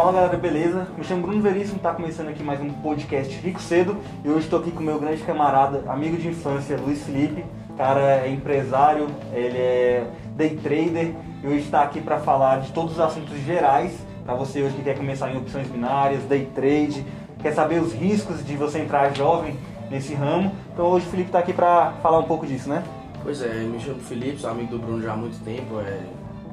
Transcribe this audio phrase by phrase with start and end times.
[0.00, 0.88] Fala galera, beleza?
[0.96, 4.58] Me chamo Bruno Veríssimo, tá começando aqui mais um podcast Rico Cedo e hoje estou
[4.58, 7.44] aqui com meu grande camarada, amigo de infância, Luiz Felipe.
[7.76, 11.14] Cara é empresário, ele é day trader
[11.44, 13.94] e hoje está aqui para falar de todos os assuntos gerais
[14.24, 17.04] para você hoje que quer começar em opções binárias, day trade,
[17.42, 19.54] quer saber os riscos de você entrar jovem
[19.90, 20.50] nesse ramo.
[20.72, 22.82] Então hoje o Felipe está aqui para falar um pouco disso, né?
[23.22, 26.00] Pois é, me chamo Felipe, sou amigo do Bruno já há muito tempo, é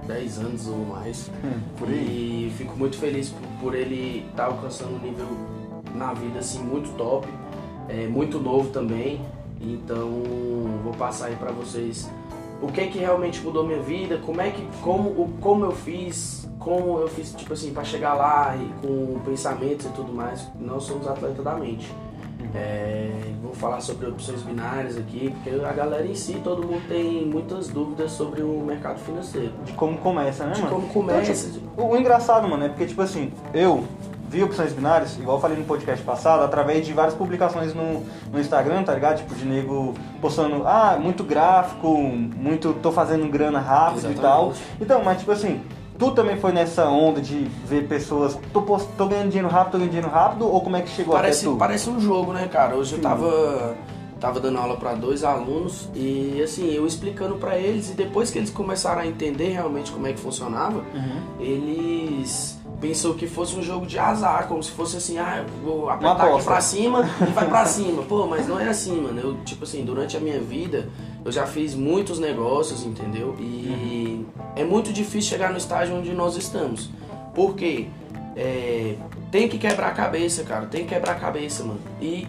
[0.07, 1.29] 10 anos ou mais.
[1.43, 2.47] Hum, aí.
[2.47, 5.27] E fico muito feliz por, por ele estar alcançando um nível
[5.93, 7.27] na vida assim muito top,
[7.89, 9.21] é muito novo também.
[9.59, 10.09] Então
[10.83, 12.09] vou passar aí para vocês
[12.61, 15.71] o que é que realmente mudou minha vida, como é que como o como eu
[15.71, 20.47] fiz, como eu fiz tipo assim para chegar lá e com pensamentos e tudo mais.
[20.59, 21.91] Nós somos atletas da mente.
[22.57, 23.11] É,
[23.41, 27.67] vou falar sobre opções binárias aqui, porque a galera em si, todo mundo tem muitas
[27.67, 29.51] dúvidas sobre o mercado financeiro.
[29.63, 30.75] De como começa, né, De mano?
[30.75, 33.83] como começa, Então, tipo, o, engraçado, mano, é porque, tipo assim, eu
[34.29, 38.39] vi opções binárias, igual eu falei no podcast passado, através de várias publicações no, no
[38.39, 39.17] Instagram, tá ligado?
[39.19, 44.21] Tipo, de nego postando, ah, muito gráfico, muito, tô fazendo grana rápido e Exatamente.
[44.21, 44.53] tal.
[44.81, 45.61] Então, mas tipo assim,
[45.97, 49.77] tu também foi nessa onda de ver pessoas, tô, post- tô ganhando dinheiro rápido, tô
[49.79, 51.57] ganhando dinheiro rápido, ou como é que chegou Parece, até tu?
[51.57, 52.75] parece um jogo, né, cara?
[52.75, 53.75] Hoje eu tava,
[54.19, 58.37] tava dando aula para dois alunos e, assim, eu explicando para eles e depois que
[58.37, 61.21] eles começaram a entender realmente como é que funcionava, Uhum.
[61.39, 65.89] eles pensou que fosse um jogo de azar, como se fosse assim, ah, eu vou
[65.89, 68.03] apertar aqui pra cima e vai pra cima.
[68.03, 69.19] Pô, mas não é assim, mano.
[69.19, 70.87] Eu, tipo assim, durante a minha vida,
[71.27, 73.35] eu já fiz muitos negócios, entendeu?
[73.37, 74.25] E
[74.55, 76.89] é muito difícil chegar no estágio onde nós estamos.
[77.35, 77.87] Por quê?
[78.33, 78.95] É,
[79.29, 80.67] tem que quebrar a cabeça, cara.
[80.67, 81.81] Tem que quebrar a cabeça, mano.
[82.01, 82.25] E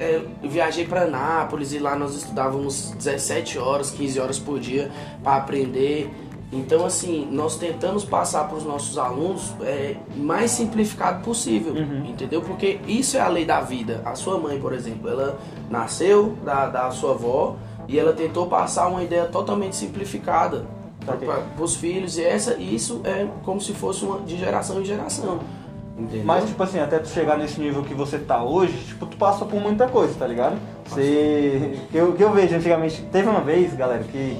[0.00, 4.90] é, viajei para Nápoles e lá nós estudávamos 17 horas, 15 horas por dia
[5.22, 6.10] para aprender.
[6.50, 11.74] Então, assim, nós tentamos passar para os nossos alunos é, mais simplificado possível,
[12.08, 12.40] entendeu?
[12.40, 14.00] Porque isso é a lei da vida.
[14.02, 17.56] A sua mãe, por exemplo, ela nasceu da, da sua avó
[17.88, 20.64] e ela tentou passar uma ideia totalmente simplificada
[21.04, 22.16] para os filhos.
[22.18, 25.40] E essa, isso é como se fosse uma de geração em geração,
[25.98, 26.24] entendeu?
[26.24, 29.46] Mas, tipo assim, até tu chegar nesse nível que você tá hoje, tipo, tu passou
[29.46, 30.56] por muita coisa, tá ligado?
[30.86, 31.78] Você.
[31.90, 33.02] Que eu, que eu vejo antigamente.
[33.12, 34.38] Teve uma vez, galera, que.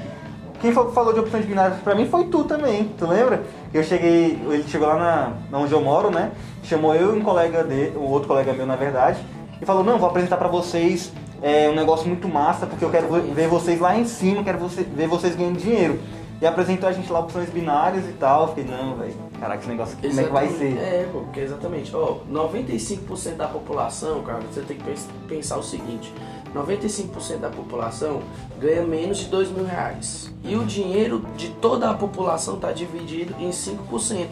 [0.60, 3.42] Quem fa- falou de opções binárias pra mim foi tu também, tu lembra?
[3.72, 4.38] Eu cheguei.
[4.48, 6.32] Ele chegou lá na, na onde eu moro, né?
[6.62, 9.18] Chamou eu e um colega dele, um outro colega meu, na verdade,
[9.60, 11.12] e falou: Não, vou apresentar pra vocês
[11.44, 14.82] é, um negócio muito massa, porque eu quero ver vocês lá em cima, quero você-
[14.82, 16.00] ver vocês ganhando dinheiro.
[16.40, 18.42] E apresentou a gente lá opções binárias e tal.
[18.42, 20.76] Eu fiquei, não, velho, caraca, esse negócio aqui, como é que vai ser?
[20.78, 21.94] É, pô, porque exatamente.
[21.94, 26.12] Ó, 95% da população, cara, você tem que pens- pensar o seguinte:
[26.54, 28.20] 95% da população
[28.58, 30.32] ganha menos de 2 mil reais.
[30.42, 34.28] E o dinheiro de toda a população está dividido em 5%.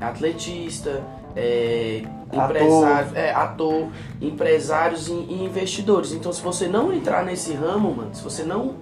[0.00, 1.02] Atletista,
[1.36, 2.02] é,
[2.32, 2.44] Ator.
[2.56, 3.88] empresário, é, ator,
[4.20, 6.12] empresários e, e investidores.
[6.12, 8.74] Então, se você não entrar nesse ramo, mano, se você não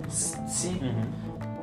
[0.47, 0.69] se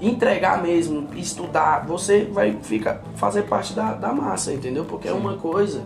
[0.01, 4.83] entregar mesmo, estudar, você vai ficar fazer parte da, da massa, entendeu?
[4.85, 5.83] Porque é uma coisa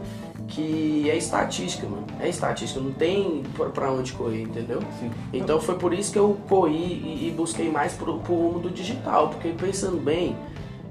[0.47, 2.05] que é estatística, mano.
[2.19, 4.79] É estatística, não tem pra- pra onde correr, entendeu?
[4.99, 5.11] Sim.
[5.31, 8.69] Então foi por isso que eu corri e, e busquei mais pro, pro rumo do
[8.71, 10.35] digital, porque pensando bem,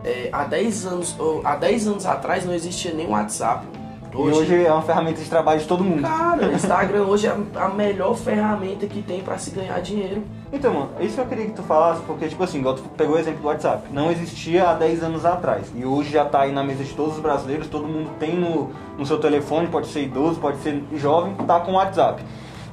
[0.04, 3.66] é, há 10 anos, ou, há 10 anos atrás não existia nem WhatsApp.
[4.12, 6.02] E hoje é uma ferramenta de trabalho de todo mundo.
[6.02, 10.22] Cara, Instagram hoje é a melhor ferramenta que tem pra se ganhar dinheiro.
[10.52, 13.16] Então, mano, isso que eu queria que tu falasse, porque, tipo assim, igual tu pegou
[13.16, 15.70] o exemplo do WhatsApp, não existia há 10 anos atrás.
[15.74, 18.70] E hoje já tá aí na mesa de todos os brasileiros, todo mundo tem no,
[18.96, 22.22] no seu telefone, pode ser idoso, pode ser jovem, tá com o WhatsApp.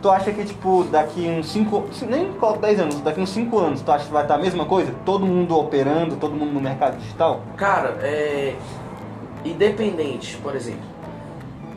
[0.02, 3.82] Tu acha que, tipo, daqui uns 5, nem coloco 10 anos, daqui uns 5 anos,
[3.82, 4.94] tu acha que vai estar a mesma coisa?
[5.04, 7.42] Todo mundo operando, todo mundo no mercado digital?
[7.58, 8.56] Cara, é.
[9.44, 10.95] Independente, por exemplo,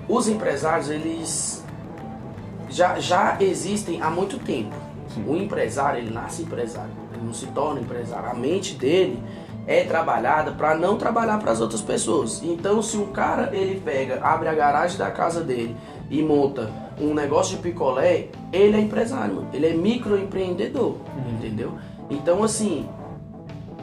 [0.08, 1.64] os empresários, eles
[2.70, 4.74] já, já existem há muito tempo.
[5.26, 8.30] O empresário, ele nasce empresário, ele não se torna empresário.
[8.30, 9.22] A mente dele
[9.66, 12.42] é trabalhada para não trabalhar para as outras pessoas.
[12.42, 15.77] Então, se um cara ele pega, abre a garagem da casa dele
[16.10, 19.48] e monta um negócio de picolé, ele é empresário, mano.
[19.53, 20.97] ele é microempreendedor,
[21.30, 21.74] entendeu?
[22.09, 22.88] Então, assim,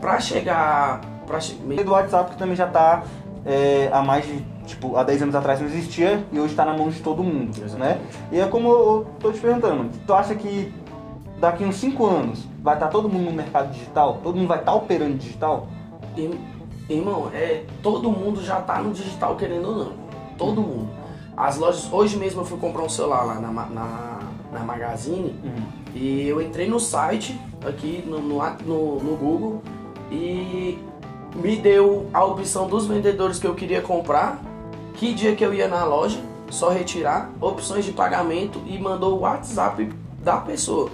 [0.02, 3.04] para chegar, para E do WhatsApp que também já tá
[3.46, 6.74] é, há mais de, tipo, há 10 anos atrás não existia e hoje tá na
[6.78, 7.66] mão de todo mundo, né?
[7.66, 8.00] Exatamente.
[8.32, 10.74] E é como eu tô te perguntando, tu acha que
[11.40, 14.20] daqui uns 5 anos vai estar todo mundo no mercado digital?
[14.24, 15.68] Todo mundo vai estar operando digital?
[16.18, 16.40] Ir-
[16.88, 19.92] Irmão, é, todo mundo já tá no digital querendo ou não.
[20.38, 20.88] Todo mundo.
[21.36, 24.20] As lojas, hoje mesmo eu fui comprar um celular lá na, na,
[24.54, 25.36] na Magazine
[25.96, 29.62] e eu entrei no site aqui no, no, no, no Google
[30.12, 30.78] e
[31.36, 34.40] me deu a opção dos vendedores que eu queria comprar
[34.96, 36.20] que dia que eu ia na loja,
[36.50, 39.90] só retirar, opções de pagamento e mandou o WhatsApp
[40.24, 40.90] da pessoa.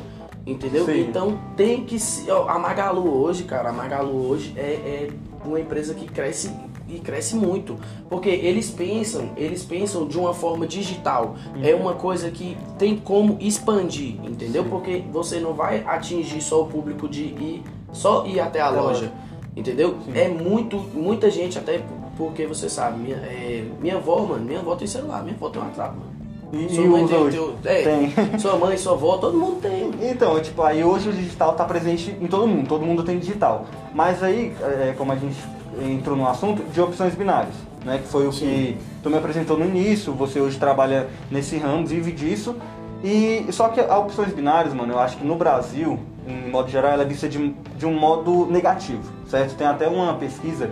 [0.45, 0.85] Entendeu?
[0.85, 1.01] Sim.
[1.01, 2.29] Então tem que se.
[2.31, 5.09] ó, a Magalu hoje, cara, a Magalu hoje é, é
[5.45, 6.51] uma empresa que cresce
[6.89, 7.77] e cresce muito.
[8.09, 11.35] Porque eles pensam, eles pensam de uma forma digital.
[11.61, 14.65] É uma coisa que tem como expandir, entendeu?
[14.65, 17.63] Porque você não vai atingir só o público de ir,
[17.93, 18.87] só ir até a Até a loja.
[19.01, 19.13] loja.
[19.55, 19.97] Entendeu?
[20.05, 20.11] Sim.
[20.15, 21.83] É muito, muita gente, até
[22.17, 25.61] porque você sabe, minha, é, minha avó, mano, minha avó tem celular, minha avó tem
[25.61, 26.11] WhatsApp, mano.
[26.53, 27.37] E, Sua mãe tem, hoje?
[27.63, 28.13] tem- é, Tem.
[28.39, 29.89] sua mãe, sua avó, todo mundo tem.
[30.01, 33.65] Então, tipo, aí hoje o digital tá presente em todo mundo, todo mundo tem digital.
[33.95, 35.37] Mas aí, é, como a gente
[35.81, 37.53] entrou no assunto, de opções binárias,
[37.85, 37.99] né?
[37.99, 42.11] Que foi o que tu me apresentou no início, você hoje trabalha nesse ramo, vive
[42.11, 42.55] disso.
[43.01, 45.97] E só que a opções binárias, mano, eu acho que no Brasil,
[46.27, 49.55] em modo geral, ela é vista de, de um modo negativo, certo?
[49.55, 50.69] Tem até uma pesquisa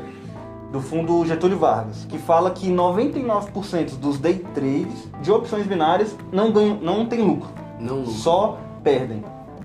[0.71, 6.51] do fundo Getúlio Vargas, que fala que 99% dos day trades de opções binárias não
[6.51, 7.49] ganham, não tem lucro
[7.79, 8.05] Não, não.
[8.05, 9.23] só perdem.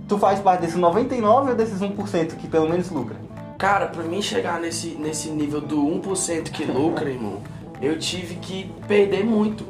[0.08, 3.16] Tu faz parte desse 99 ou desses 1% que pelo menos lucra?
[3.58, 7.38] Cara, pra mim chegar nesse, nesse nível do 1% que lucra, irmão,
[7.80, 9.64] eu tive que perder muito.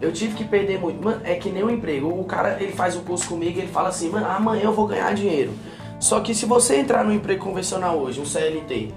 [0.00, 1.02] Eu tive que perder muito.
[1.04, 2.08] Mano, é que nem um emprego.
[2.08, 4.86] O cara, ele faz o curso comigo e ele fala assim, mano, amanhã eu vou
[4.86, 5.52] ganhar dinheiro.
[5.98, 8.94] Só que se você entrar no emprego convencional hoje, um CLT,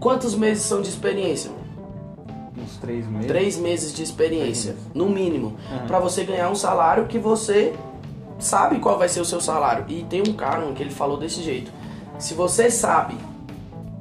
[0.00, 1.50] quantos meses são de experiência?
[2.56, 3.26] Uns 3 meses.
[3.26, 5.86] Três meses de experiência, no mínimo, Uhum.
[5.86, 7.74] Pra você ganhar um salário que você
[8.38, 9.84] sabe qual vai ser o seu salário.
[9.88, 11.70] E tem um cara mano, que ele falou desse jeito:
[12.18, 13.16] se você sabe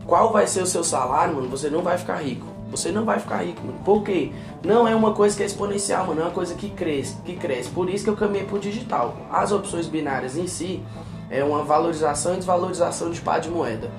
[0.05, 2.45] qual vai ser o seu salário, mano, você não vai ficar rico.
[2.69, 3.79] Você não vai ficar rico, mano.
[3.85, 4.31] Por quê?
[4.63, 6.21] Não é uma coisa que é exponencial, mano.
[6.21, 7.69] É uma coisa que cresce, que cresce.
[7.69, 9.15] Por isso que eu caminhei pro digital.
[9.31, 10.83] As opções binárias em si
[11.29, 13.89] é uma valorização e desvalorização de par de moeda.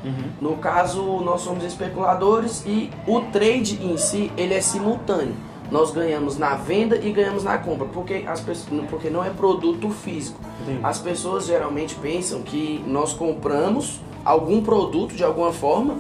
[0.40, 5.34] No caso, nós somos especuladores e o trade em si, ele é simultâneo.
[5.70, 9.90] Nós ganhamos na venda e ganhamos na compra, porque, as pessoas, porque não é produto
[9.90, 10.40] físico.
[10.62, 10.80] Entendi.
[10.82, 15.94] As pessoas geralmente pensam que nós compramos algum produto de alguma forma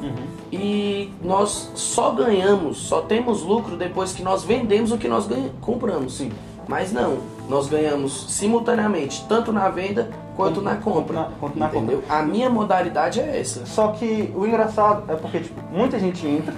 [0.50, 5.26] e nós só ganhamos, só temos lucro depois que nós vendemos o que nós
[5.60, 6.16] compramos.
[6.16, 6.32] Sim.
[6.66, 11.14] Mas não, nós ganhamos simultaneamente, tanto na venda quanto na compra.
[11.14, 12.02] na- quanto na entendeu?
[12.08, 13.66] A minha modalidade é essa.
[13.66, 16.54] Só que o engraçado é porque tipo, muita gente entra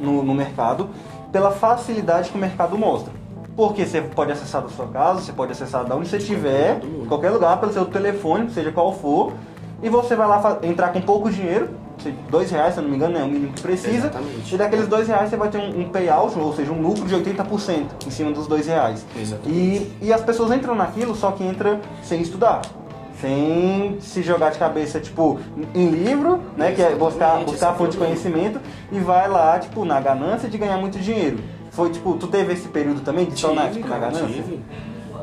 [0.00, 0.88] no, no mercado
[1.32, 3.12] pela facilidade que o mercado mostra.
[3.56, 7.30] Porque você pode acessar da sua casa, você pode acessar da onde você estiver, qualquer
[7.30, 7.58] lugar.
[7.58, 9.32] pelo seu telefone, seja qual for,
[9.82, 11.68] e você vai lá entrar com pouco dinheiro,
[12.30, 14.54] dois reais, se eu não me engano, é o mínimo que precisa, Exatamente.
[14.54, 17.14] e daqueles dois reais você vai ter um, um payout, ou seja, um lucro de
[17.16, 19.04] 80% em cima dos dois reais.
[19.20, 19.50] Exatamente.
[19.52, 22.62] E, e as pessoas entram naquilo, só que entra sem estudar.
[23.20, 25.38] Sem se jogar de cabeça, tipo,
[25.74, 26.72] em livro, né?
[26.72, 28.60] Que é buscar, buscar fonte de conhecimento
[28.92, 31.38] e vai lá, tipo, na ganância de ganhar muito dinheiro.
[31.72, 34.26] Foi, tipo, tu teve esse período também de Tive, tipo, na ganância?
[34.26, 34.60] tive.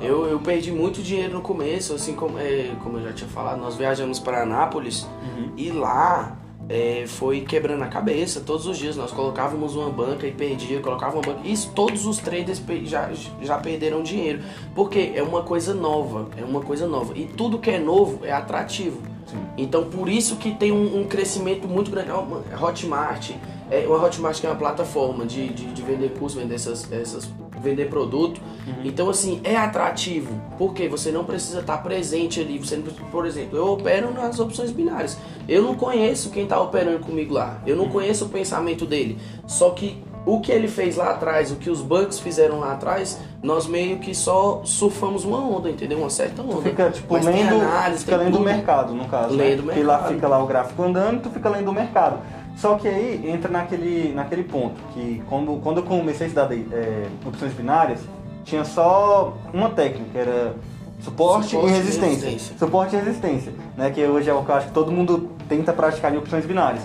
[0.02, 3.60] Eu, eu perdi muito dinheiro no começo, assim como, é, como eu já tinha falado,
[3.60, 5.08] nós viajamos para Anápolis
[5.38, 5.52] Uhum.
[5.56, 6.34] e lá
[6.68, 8.96] é, foi quebrando a cabeça todos os dias.
[8.96, 11.48] Nós colocávamos uma banca e perdia, colocava uma banca.
[11.48, 14.42] Isso todos os traders já, já perderam dinheiro.
[14.74, 17.14] Porque é uma coisa nova, é uma coisa nova.
[17.16, 19.02] E tudo que é novo é atrativo.
[19.28, 19.38] Sim.
[19.58, 22.12] Então por isso que tem um, um crescimento muito grande.
[22.12, 23.32] A Hotmart,
[23.72, 27.30] é, uma Hotmart que é uma plataforma de, de, de vender curso, vender essas, essas
[27.62, 28.40] vender produto.
[28.84, 30.32] Então assim, é atrativo.
[30.58, 32.58] Porque você não precisa estar presente ali.
[32.60, 35.18] Você precisa- por exemplo, eu opero nas opções binárias.
[35.48, 37.58] Eu não conheço quem está operando comigo lá.
[37.66, 39.18] Eu não conheço o pensamento dele.
[39.48, 43.20] Só que o que ele fez lá atrás, o que os bancos fizeram lá atrás,
[43.44, 46.00] nós meio que só surfamos uma onda, entendeu?
[46.00, 46.62] Uma certa onda.
[46.64, 49.62] Fica, tipo, Mas lendo, análise, fica lendo o mercado, no caso, Lendo né?
[49.62, 50.14] o Porque lá mercado.
[50.16, 52.20] fica lá o gráfico andando, tu fica lendo o mercado.
[52.56, 57.06] Só que aí entra naquele, naquele ponto, que quando, quando eu comecei a estudar é,
[57.26, 58.00] opções binárias,
[58.46, 60.56] tinha só uma técnica, que era
[61.02, 62.30] suporte, Suporte e e resistência.
[62.30, 62.58] resistência.
[62.58, 63.90] Suporte e resistência, né?
[63.90, 66.82] Que hoje é o que eu acho que todo mundo tenta praticar em opções binárias.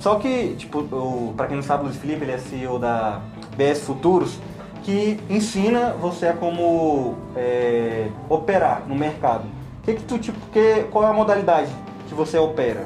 [0.00, 3.20] Só que, tipo, o, pra quem não sabe, o Luiz Felipe, ele é CEO da
[3.56, 4.36] BS Futuros,
[4.82, 9.44] que ensina você a como é, operar no mercado.
[9.84, 11.70] Que que tu, tipo, que, qual é a modalidade
[12.08, 12.84] que você opera?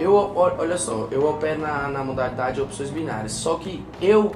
[0.00, 3.32] Eu, olha só, eu opero na, na modalidade de opções binárias.
[3.32, 4.32] Só que eu,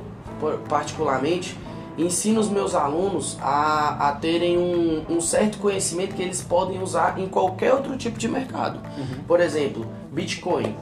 [0.69, 1.59] particularmente,
[1.97, 7.19] ensino os meus alunos a, a terem um, um certo conhecimento que eles podem usar
[7.19, 8.79] em qualquer outro tipo de mercado.
[9.27, 10.77] Por exemplo, Bitcoin,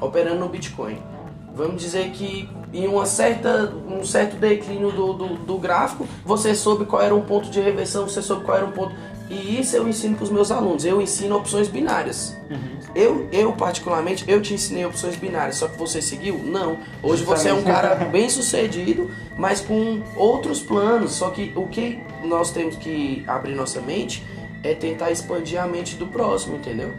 [0.00, 0.98] operando no Bitcoin.
[1.54, 6.84] Vamos dizer que em uma certa, um certo declínio do, do, do gráfico, você soube
[6.84, 8.94] qual era um ponto de reversão, você soube qual era um ponto.
[9.30, 10.84] E isso eu ensino para os meus alunos.
[10.84, 12.36] Eu ensino opções binárias.
[12.96, 16.38] Eu, eu, particularmente, eu te ensinei opções binárias, só que você seguiu?
[16.42, 16.78] Não.
[17.02, 21.12] Hoje você é um cara bem sucedido, mas com outros planos.
[21.12, 24.24] Só que o que nós temos que abrir nossa mente
[24.64, 26.90] é tentar expandir a mente do próximo, entendeu?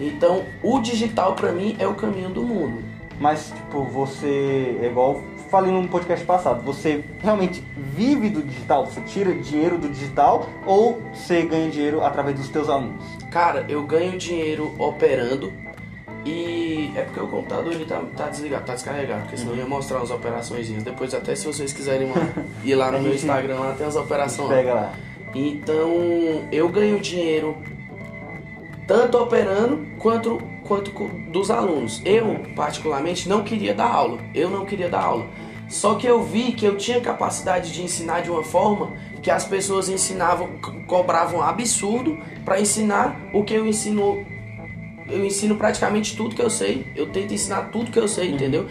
[0.00, 2.84] Então, o digital para mim é o caminho do mundo.
[3.18, 8.86] Mas, tipo, você, é igual falei no podcast passado, você realmente vive do digital?
[8.86, 13.04] Você tira dinheiro do digital ou você ganha dinheiro através dos teus alunos?
[13.30, 15.52] Cara, eu ganho dinheiro operando
[16.24, 19.66] e é porque o computador ele tá, tá desligado, tá descarregado, porque senão eu ia
[19.66, 20.68] mostrar as operações.
[20.68, 22.12] Depois até se vocês quiserem
[22.64, 24.48] ir lá no meu Instagram, lá tem as operações.
[24.48, 24.92] Pega lá.
[25.34, 27.56] Então eu ganho dinheiro
[28.90, 30.90] tanto operando quanto, quanto
[31.30, 32.02] dos alunos.
[32.04, 34.18] Eu, particularmente, não queria dar aula.
[34.34, 35.28] Eu não queria dar aula.
[35.68, 38.90] Só que eu vi que eu tinha capacidade de ensinar de uma forma
[39.22, 44.26] que as pessoas ensinavam, co- cobravam absurdo para ensinar o que eu ensino.
[45.08, 46.84] Eu ensino praticamente tudo que eu sei.
[46.96, 48.66] Eu tento ensinar tudo que eu sei, entendeu?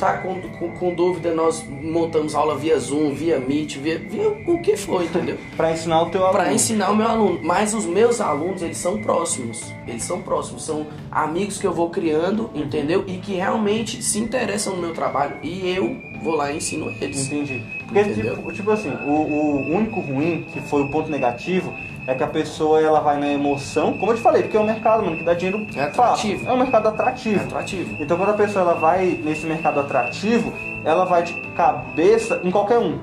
[0.00, 4.58] Tá com, com, com dúvida, nós montamos aula via Zoom, via Meet, via, via o
[4.62, 5.36] que for, entendeu?
[5.54, 6.38] Pra ensinar o teu aluno.
[6.38, 7.40] Pra ensinar o meu aluno.
[7.42, 9.74] Mas os meus alunos, eles são próximos.
[9.86, 10.64] Eles são próximos.
[10.64, 13.04] São amigos que eu vou criando, entendeu?
[13.06, 15.36] E que realmente se interessam no meu trabalho.
[15.42, 17.26] E eu vou lá e ensino eles.
[17.26, 17.62] Entendi.
[17.86, 21.74] Porque, tipo, tipo assim, o, o único ruim, que foi o ponto negativo,
[22.10, 24.64] é que a pessoa ela vai na emoção, como eu te falei, porque é um
[24.64, 25.94] mercado, mano, que dá dinheiro É atrativo.
[25.94, 26.40] fácil.
[26.46, 27.44] É um mercado É atrativo.
[27.44, 27.96] atrativo.
[28.02, 30.52] Então quando a pessoa ela vai nesse mercado atrativo,
[30.84, 32.98] ela vai de cabeça em qualquer um.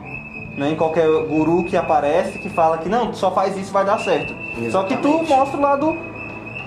[0.57, 0.71] Né?
[0.71, 3.99] Em qualquer guru que aparece que fala que não, tu só faz isso vai dar
[3.99, 4.33] certo.
[4.71, 5.29] Só que tu Exatamente.
[5.29, 5.97] mostra o lado,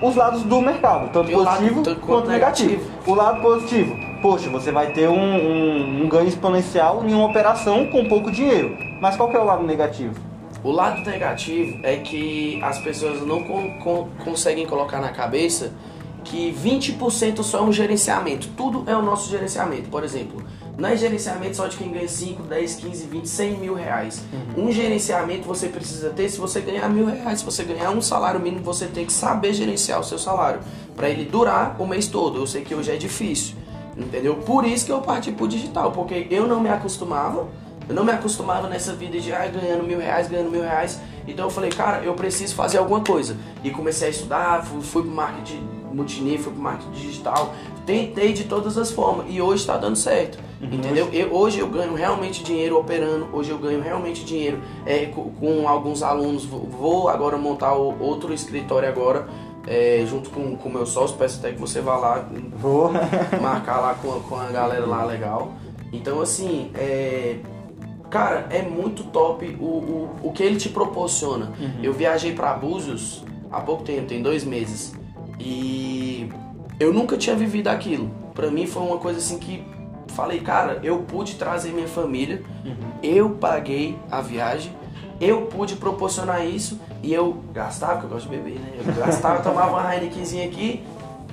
[0.01, 2.69] os lados do mercado, tanto E lado positivo quanto quanto negativo.
[2.71, 2.91] negativo.
[3.05, 7.85] O lado positivo, poxa, você vai ter um, um- um ganho exponencial em uma operação
[7.87, 8.75] com pouco dinheiro.
[9.01, 10.15] Mas qual que é o lado negativo?
[10.63, 15.71] O lado negativo é que as pessoas não con- con- conseguem colocar na cabeça
[16.23, 18.47] que 20% só é um gerenciamento.
[18.55, 19.89] Tudo é o nosso gerenciamento.
[19.89, 20.43] Por exemplo,
[20.77, 24.21] não é gerenciamento só de quem ganha 5, 10, 15, 20, 100 mil reais.
[24.55, 27.39] Um gerenciamento você precisa ter se você ganhar mil reais.
[27.39, 30.59] Se você ganhar um salário mínimo, você tem que saber gerenciar o seu salário.
[30.95, 32.37] Para ele durar o mês todo.
[32.37, 33.55] Eu sei que hoje é difícil.
[33.97, 34.35] Entendeu?
[34.35, 35.91] Por isso que eu parti pro digital.
[35.91, 37.47] Porque eu não me acostumava
[37.89, 40.99] eu não me acostumava nessa vida de ah, ganhando mil reais, ganhando mil reais.
[41.27, 43.35] Então eu falei, cara, eu preciso fazer alguma coisa.
[43.63, 47.53] E comecei a estudar, fui, fui pro marketing multinível, fui pro marketing digital.
[47.85, 49.25] Tentei de todas as formas.
[49.29, 50.39] E hoje tá dando certo.
[50.61, 51.09] Entendeu?
[51.11, 53.27] Eu, hoje eu ganho realmente dinheiro operando.
[53.33, 56.45] Hoje eu ganho realmente dinheiro é, com, com alguns alunos.
[56.45, 59.27] Vou, agora montar outro escritório agora.
[59.67, 62.91] é, junto com o meu sócio, peço até que você vá lá Vou.
[63.41, 65.53] marcar lá com a, com a galera lá legal.
[65.91, 67.37] Então, assim, é.
[68.11, 71.53] Cara, é muito top o, o, o que ele te proporciona.
[71.81, 74.93] Eu viajei pra Búzios há pouco tempo, tem dois meses.
[75.39, 76.29] E
[76.77, 78.11] eu nunca tinha vivido aquilo.
[78.35, 79.63] Pra mim foi uma coisa assim que
[80.09, 82.43] falei, cara, eu pude trazer minha família,
[83.01, 84.73] eu paguei a viagem,
[85.19, 88.73] eu pude proporcionar isso e eu gastava, porque eu gosto de beber, né?
[88.77, 90.83] Eu gastava, tomava uma Heinekenzinha aqui,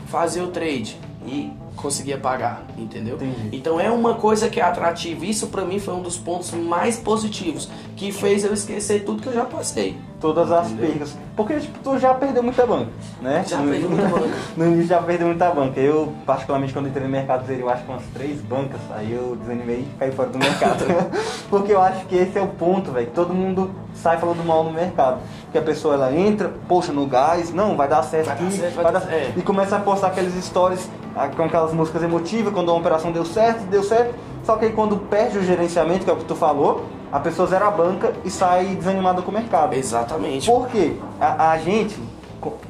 [0.06, 1.50] fazia o trade e
[1.82, 3.16] conseguia pagar, entendeu?
[3.16, 3.56] Entendi.
[3.56, 5.24] Então é uma coisa que é atrativa.
[5.24, 9.28] Isso pra mim foi um dos pontos mais positivos que fez eu esquecer tudo que
[9.28, 9.96] eu já passei.
[10.20, 10.90] Todas as Entendeu?
[10.90, 11.16] percas.
[11.36, 12.88] Porque tipo, tu já perdeu muita banca,
[13.22, 13.44] né?
[13.46, 14.28] Já No- perdi muita banca.
[14.56, 15.78] No início já perdeu muita banca.
[15.78, 19.82] Eu, particularmente, quando entrei no mercado eu acho que umas três bancas, aí eu desanimei
[19.82, 20.84] e caí fora do mercado.
[21.48, 23.06] Porque eu acho que esse é o ponto, velho.
[23.06, 25.20] que Todo mundo sai falando mal no mercado.
[25.44, 28.56] Porque a pessoa ela entra, poxa, no gás, não, vai dar certo Vai dar aqui,
[28.56, 29.32] certo, vai vai dar- dar- é.
[29.36, 30.90] E começa a postar aqueles stories
[31.36, 34.14] com aquelas músicas emotivas, quando a operação deu certo, deu certo.
[34.44, 37.48] Só que aí quando perde o gerenciamento, que é o que tu falou, a pessoa
[37.48, 39.74] zera a banca e sai desanimada com o mercado.
[39.74, 40.50] Exatamente.
[40.50, 40.94] Por quê?
[41.20, 41.98] A, a gente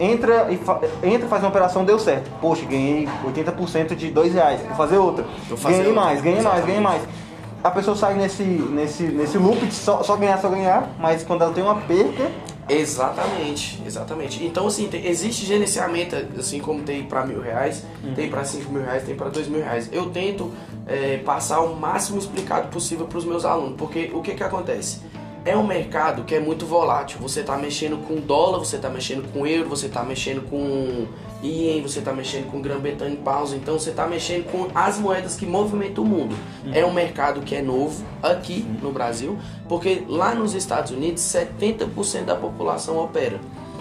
[0.00, 2.30] entra e fa entra faz uma operação, deu certo.
[2.40, 4.60] Poxa, ganhei 80% de dois reais.
[4.62, 5.24] Vou fazer outra.
[5.48, 6.04] Vou fazer ganhei outra.
[6.04, 7.06] mais, ganhei mais, ganhei Exatamente.
[7.06, 7.28] mais.
[7.62, 11.42] A pessoa sai nesse, nesse, nesse loop de só, só ganhar, só ganhar, mas quando
[11.42, 12.30] ela tem uma perca,
[12.68, 14.44] Exatamente, exatamente.
[14.44, 17.84] Então, assim, tem- existe gerenciamento, assim como tem para mil reais,
[18.14, 19.88] tem para cinco mil reais, tem para dois mil reais.
[19.92, 20.50] Eu tento
[20.86, 25.00] é, passar o máximo explicado possível para os meus alunos, porque o que que acontece?
[25.44, 27.18] É um mercado que é muito volátil.
[27.20, 31.06] Você está mexendo com dólar, você está mexendo com euro, você está mexendo com
[31.42, 33.56] ien, você está mexendo com Grã-Bretanha em pausa.
[33.56, 36.36] Então você está mexendo com as moedas que movimentam o mundo.
[36.72, 42.24] É um mercado que é novo aqui no Brasil, porque lá nos Estados Unidos 70%
[42.24, 43.40] da população opera.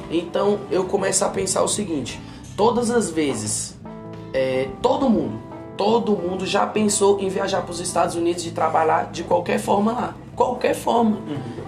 [0.10, 2.20] Então eu começo a pensar o seguinte:
[2.56, 3.78] todas as vezes,
[4.34, 5.40] é, todo mundo,
[5.76, 9.92] todo mundo já pensou em viajar para os Estados Unidos e trabalhar de qualquer forma
[9.92, 11.20] lá, qualquer forma.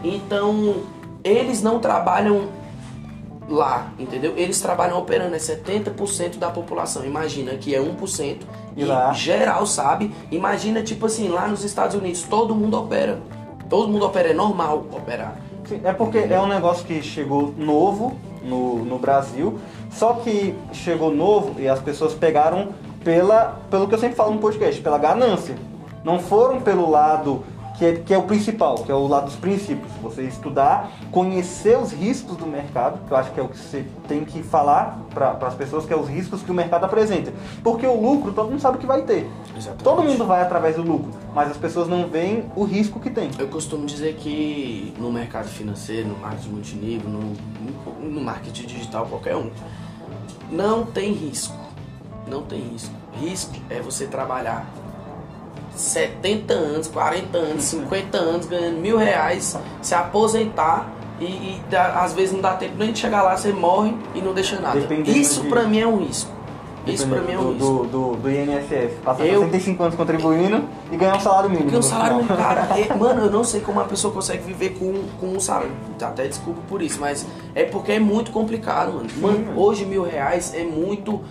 [0.03, 0.83] Então
[1.23, 2.47] eles não trabalham
[3.49, 4.33] lá, entendeu?
[4.37, 7.05] Eles trabalham operando, é 70% da população.
[7.05, 8.37] Imagina que é 1%.
[8.77, 9.11] E E, lá?
[9.13, 10.13] geral sabe.
[10.31, 13.19] Imagina, tipo assim, lá nos Estados Unidos, todo mundo opera.
[13.69, 15.35] Todo mundo opera, é normal operar.
[15.67, 19.59] Sim, É porque é um negócio que chegou novo no, no Brasil,
[19.91, 22.69] só que chegou novo e as pessoas pegaram
[23.03, 25.55] pela, pelo que eu sempre falo no podcast, pela ganância.
[26.03, 27.43] Não foram pelo lado
[27.79, 29.89] que é, que é o principal, que é o lado dos princípios.
[30.01, 33.85] Você estudar, conhecer os riscos do mercado, que eu acho que é o que você
[34.05, 37.31] tem que falar para as pessoas, que é os riscos que o mercado apresenta.
[37.63, 39.25] Porque o lucro, todo mundo sabe o que vai ter.
[39.55, 39.83] Exatamente.
[39.83, 43.31] Todo mundo vai através do lucro, mas as pessoas não veem o risco que tem.
[43.39, 47.33] Eu costumo dizer que no mercado financeiro, no marketing multinível, no,
[48.01, 49.49] no marketing digital, qualquer um,
[50.51, 51.55] não tem risco.
[52.27, 52.93] Não tem risco.
[53.13, 54.69] Risco é você trabalhar
[55.79, 62.13] 70 anos, 40 anos, 50 anos, ganhando mil reais, se aposentar e, e dá- às
[62.13, 64.79] vezes não dá tempo nem de chegar lá, você morre e não deixa nada.
[64.79, 66.37] Dependendo Isso de- pra mim é um risco.
[66.87, 67.67] Isso pra mim é um do, risco.
[67.67, 68.93] do, do, do INSS.
[69.03, 71.65] Passar Eu- 65 anos contribuindo e ganhar um salário mínimo.
[71.65, 72.37] Porque no salário, final.
[72.37, 75.71] cara, é- mano, eu não sei como uma pessoa consegue viver com, com um salário.
[76.01, 79.09] Até desculpa por isso, mas é porque é muito complicado, mano.
[79.17, 79.59] Mano, mano.
[79.61, 81.21] hoje mil reais é muito.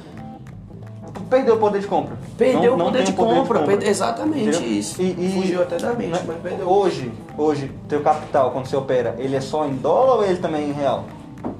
[1.28, 2.16] Perdeu o poder de compra.
[2.37, 3.61] Perdeu Não- o não poder, tem de, compra.
[3.61, 4.62] perde- Exatamente Entendeu?
[4.73, 5.00] isso.
[5.02, 6.66] E- e- Fugiu até da mente, né, mas perdeu.
[6.68, 10.64] Hoje, hoje, teu capital, quando você opera, ele é só em dólar ou ele também
[10.64, 11.04] é em real?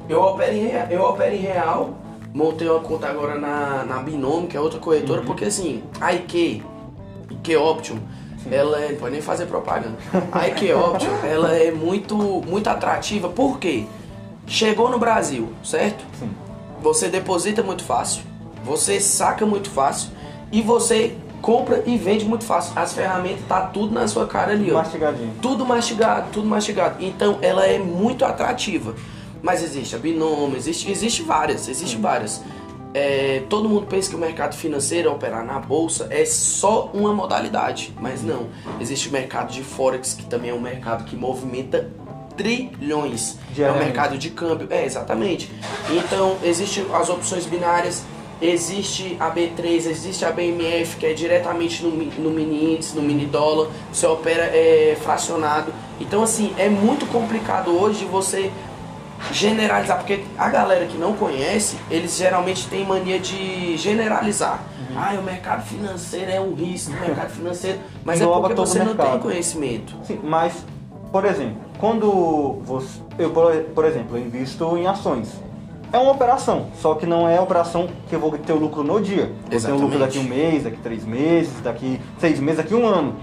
[0.09, 1.91] Eu opero em real, eu opero em real.
[2.33, 6.63] Montei uma conta agora na, na Binom, que é outra corretora, porque assim, a IK,
[7.31, 7.97] IK Option,
[8.51, 8.93] ela é.
[8.93, 9.97] Não pode nem fazer propaganda.
[10.33, 13.85] A IK Option, ela é muito, muito atrativa, por quê?
[14.47, 16.05] Chegou no Brasil, certo?
[16.19, 16.31] Sim.
[16.83, 18.23] Você deposita muito fácil,
[18.65, 20.11] você saca muito fácil
[20.51, 22.73] e você compra e vende muito fácil.
[22.77, 24.75] As ferramentas tá tudo na sua cara ali, ó.
[24.77, 25.35] Mastigadinho.
[25.41, 27.03] Tudo mastigado, tudo mastigado.
[27.05, 28.95] Então ela é muito atrativa.
[29.43, 32.43] Mas existe a Binômio, existe, existe várias, existe várias.
[32.93, 37.95] É, todo mundo pensa que o mercado financeiro, operar na bolsa, é só uma modalidade.
[38.01, 38.49] Mas não.
[38.81, 41.89] Existe o mercado de Forex, que também é um mercado que movimenta
[42.37, 43.37] trilhões.
[43.59, 44.69] É o mercado de câmbio.
[44.71, 45.51] É, exatamente.
[45.91, 48.05] Então, existem as opções binárias,
[48.41, 53.27] existe a B3, existe a BMF, que é diretamente no, no mini índice, no mini
[53.27, 55.73] dólar, você opera é, fracionado.
[56.01, 58.51] Então, assim, é muito complicado hoje você
[59.33, 64.63] generalizar, porque a galera que não conhece, eles geralmente têm mania de generalizar.
[64.97, 67.79] Ah, o mercado financeiro é um risco, o mercado financeiro.
[68.05, 69.97] Mas é porque você não tem conhecimento.
[70.05, 70.65] Sim, mas,
[71.13, 73.01] por exemplo, quando você.
[73.19, 75.29] Eu, por, por exemplo, eu invisto em ações.
[75.93, 79.01] É uma operação, só que não é operação que eu vou ter o lucro no
[79.01, 79.33] dia.
[79.51, 79.99] Eu tenho lucro Exatamente.
[79.99, 83.17] daqui um mês, daqui três meses, daqui seis meses, daqui um ano.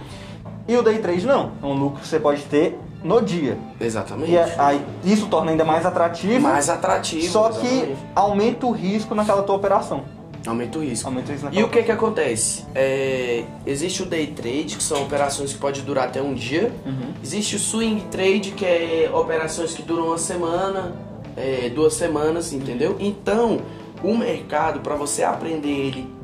[0.67, 1.51] E o day trade não.
[1.62, 3.56] É um lucro que você pode ter no dia.
[3.80, 4.32] Exatamente.
[4.32, 6.39] E é- aí, isso torna ainda mais atrativo.
[6.41, 7.32] mais atrativo.
[7.32, 7.97] Só que exatamente.
[8.15, 10.04] aumenta o risco naquela tua operação.
[10.47, 11.08] Aumenta o risco.
[11.08, 12.65] Aumenta o risco E o que que acontece?
[12.73, 16.71] É, existe o day trade, que são operações que podem durar até um dia.
[16.86, 17.13] Uhum.
[17.23, 20.95] Existe o swing trade, que é operações que duram uma semana,
[21.36, 22.95] é, duas semanas, entendeu?
[23.00, 23.62] Então,
[24.04, 26.15] o mercado, para você aprender ele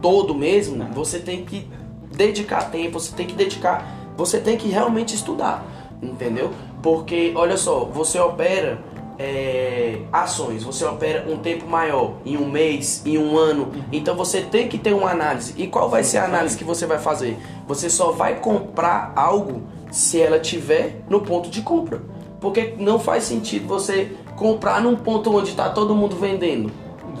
[0.00, 1.68] todo mesmo, você tem que
[2.14, 5.64] dedicar tempo, você tem que dedicar, você tem que realmente estudar,
[6.02, 6.50] entendeu?
[6.82, 8.78] Porque, olha só, você opera
[9.18, 14.40] é, ações, você opera um tempo maior, em um mês, em um ano, então você
[14.40, 15.54] tem que ter uma análise.
[15.56, 17.36] E qual vai ser a análise que você vai fazer?
[17.66, 22.02] Você só vai comprar algo se ela tiver no ponto de compra.
[22.46, 26.70] Porque não faz sentido você comprar num ponto onde está todo mundo vendendo.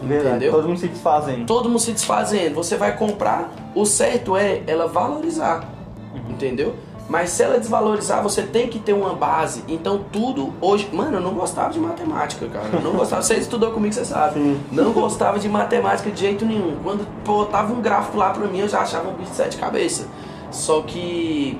[0.02, 0.52] Verdade, Entendeu?
[0.52, 1.46] todo mundo se desfazendo.
[1.46, 2.54] todo mundo se desfazendo.
[2.54, 5.64] Você vai comprar, o certo é ela valorizar,
[6.28, 6.74] entendeu?
[7.08, 9.62] Mas se ela desvalorizar, você tem que ter uma base.
[9.68, 10.88] Então tudo hoje.
[10.92, 12.68] Mano, eu não gostava de matemática, cara.
[12.72, 13.22] Eu não gostava.
[13.22, 14.34] Você estudou comigo, você sabe.
[14.34, 14.60] Sim.
[14.72, 16.76] Não gostava de matemática de jeito nenhum.
[16.82, 20.06] Quando botava um gráfico lá pra mim, eu já achava um bicho de sete cabeças.
[20.50, 21.56] Só que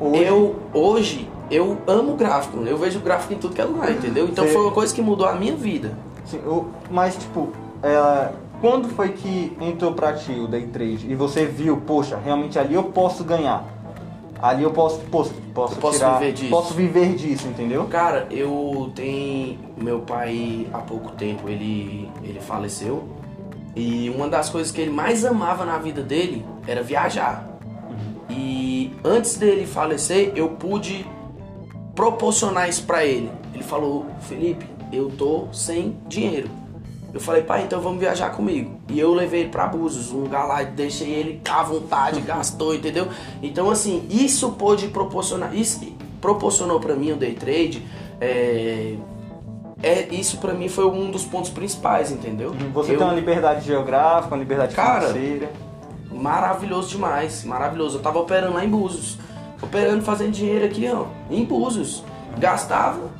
[0.00, 2.58] Hoje, eu hoje eu amo gráfico.
[2.64, 4.26] Eu vejo gráfico em tudo que é lugar, entendeu?
[4.26, 5.92] Então Você- foi uma coisa que mudou a minha vida.
[6.24, 7.50] Sim, eu- mas tipo,
[7.82, 8.30] é,
[8.60, 12.74] quando foi que entrou pra ti o day trade e você viu, poxa, realmente ali
[12.74, 13.64] eu posso ganhar?
[14.42, 16.50] Ali eu posso, posso, posso, Eu posso tirar, viver disso.
[16.50, 17.84] posso viver disso, entendeu?
[17.84, 19.58] Cara, eu tenho.
[19.76, 23.04] Meu pai, há pouco tempo, ele, ele faleceu.
[23.76, 27.48] E uma das coisas que ele mais amava na vida dele era viajar.
[28.28, 31.06] E antes dele falecer, eu pude
[31.94, 33.30] proporcionar isso pra ele.
[33.52, 36.48] Ele falou: Felipe, eu tô sem dinheiro.
[37.12, 38.72] Eu falei, pai, então vamos viajar comigo.
[38.88, 43.06] E eu levei ele pra Búzios, um lugar lá, deixei ele à vontade, gastou, entendeu?
[43.40, 45.80] Então, assim, isso pôde proporcionar, isso
[46.20, 47.86] proporcionou pra mim o day trade,
[48.20, 48.96] é,
[49.80, 52.52] é, isso pra mim foi um dos pontos principais, entendeu?
[52.72, 55.50] Você Eu- tem uma liberdade geográfica, uma liberdade Cara, financeira.
[56.10, 57.98] Maravilhoso demais, maravilhoso.
[57.98, 59.18] Eu tava operando lá em Búzios.
[59.64, 62.04] Operando, fazendo dinheiro aqui, ó, em Búzios.
[62.38, 63.10] Gastava,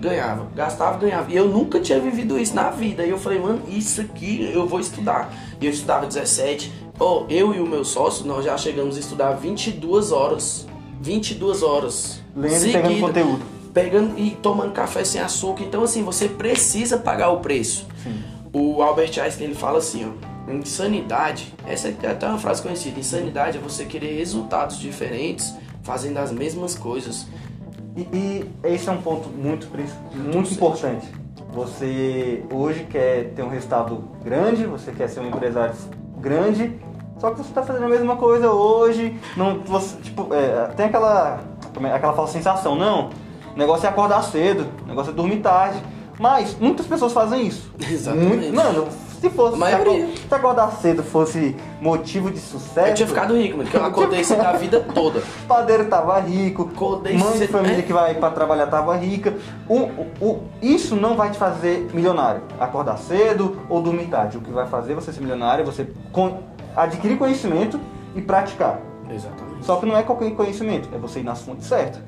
[0.00, 0.46] ganhava.
[0.54, 1.30] Gastava, ganhava.
[1.30, 3.04] E eu nunca tinha vivido isso na vida.
[3.04, 5.32] E eu falei, mano, isso aqui eu vou estudar.
[5.60, 6.72] E eu estudava 17.
[6.98, 10.66] Ó, eu e o meu sócio, nós já chegamos a estudar 22 horas.
[11.00, 12.20] 22 horas.
[12.34, 13.42] Lendo e pegando seguida, conteúdo.
[13.72, 15.64] Pegando e tomando café sem açúcar.
[15.64, 17.86] Então, assim, você precisa pagar o preço.
[18.52, 23.58] O Albert Einstein ele fala assim, ó, insanidade, essa é até uma frase conhecida, insanidade
[23.58, 27.26] é você querer resultados diferentes fazendo as mesmas coisas.
[27.96, 29.68] E, e esse é um ponto muito,
[30.14, 31.06] muito importante.
[31.52, 35.74] Você hoje quer ter um resultado grande, você quer ser um empresário
[36.18, 36.78] grande,
[37.18, 39.18] só que você está fazendo a mesma coisa hoje.
[39.36, 41.40] Não, você, tipo, é, tem aquela,
[41.82, 43.10] é, aquela falsa sensação, não.
[43.54, 45.82] O negócio é acordar cedo, o negócio é dormir tarde.
[46.18, 47.72] Mas muitas pessoas fazem isso.
[47.78, 48.36] Exatamente.
[48.36, 48.88] Muito- mano,
[49.20, 52.88] se fosse se se acordar cedo fosse motivo de sucesso.
[52.88, 55.22] Eu tinha ficado rico, mano, porque eu acordei cedo a vida toda.
[55.46, 57.82] Padeiro tava rico, Acordei mãe de cedo, família é.
[57.82, 59.34] que vai pra trabalhar tava rica.
[59.68, 62.42] O, o, o- isso não vai te fazer milionário.
[62.60, 64.38] Acordar cedo ou dormir tarde.
[64.38, 66.38] O que vai fazer você ser milionário é você con-
[66.76, 67.78] adquirir conhecimento
[68.14, 68.80] e praticar.
[69.10, 69.64] Exatamente.
[69.64, 72.00] Só que não é qualquer conhecimento, é você ir nas fontes certas.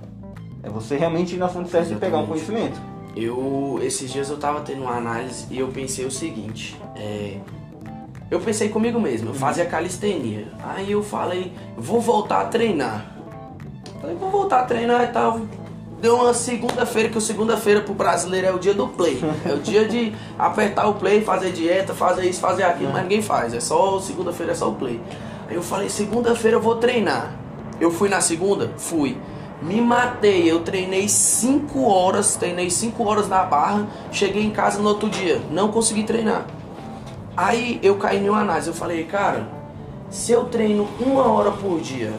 [0.63, 2.79] É você realmente ir nas fontes certas e pegar um conhecimento.
[3.17, 7.39] Eu, esses dias eu tava tendo uma análise e eu pensei o seguinte, é,
[8.31, 13.17] eu pensei comigo mesmo, eu fazia calistenia, aí eu falei, vou voltar a treinar.
[14.01, 15.41] Falei, vou voltar a treinar e tal.
[16.01, 19.21] Deu uma segunda-feira, que o segunda-feira pro brasileiro é o dia do play.
[19.45, 23.21] É o dia de apertar o play, fazer dieta, fazer isso, fazer aquilo, mas ninguém
[23.21, 23.53] faz.
[23.53, 24.99] É só segunda-feira, é só o play.
[25.47, 27.37] Aí eu falei, segunda-feira eu vou treinar.
[27.79, 28.73] Eu fui na segunda?
[28.79, 29.19] Fui.
[29.63, 34.89] Me matei, eu treinei 5 horas, treinei 5 horas na barra, cheguei em casa no
[34.89, 36.47] outro dia, não consegui treinar.
[37.37, 39.47] Aí eu caí em uma análise, eu falei, cara,
[40.09, 42.13] se eu treino uma hora por dia,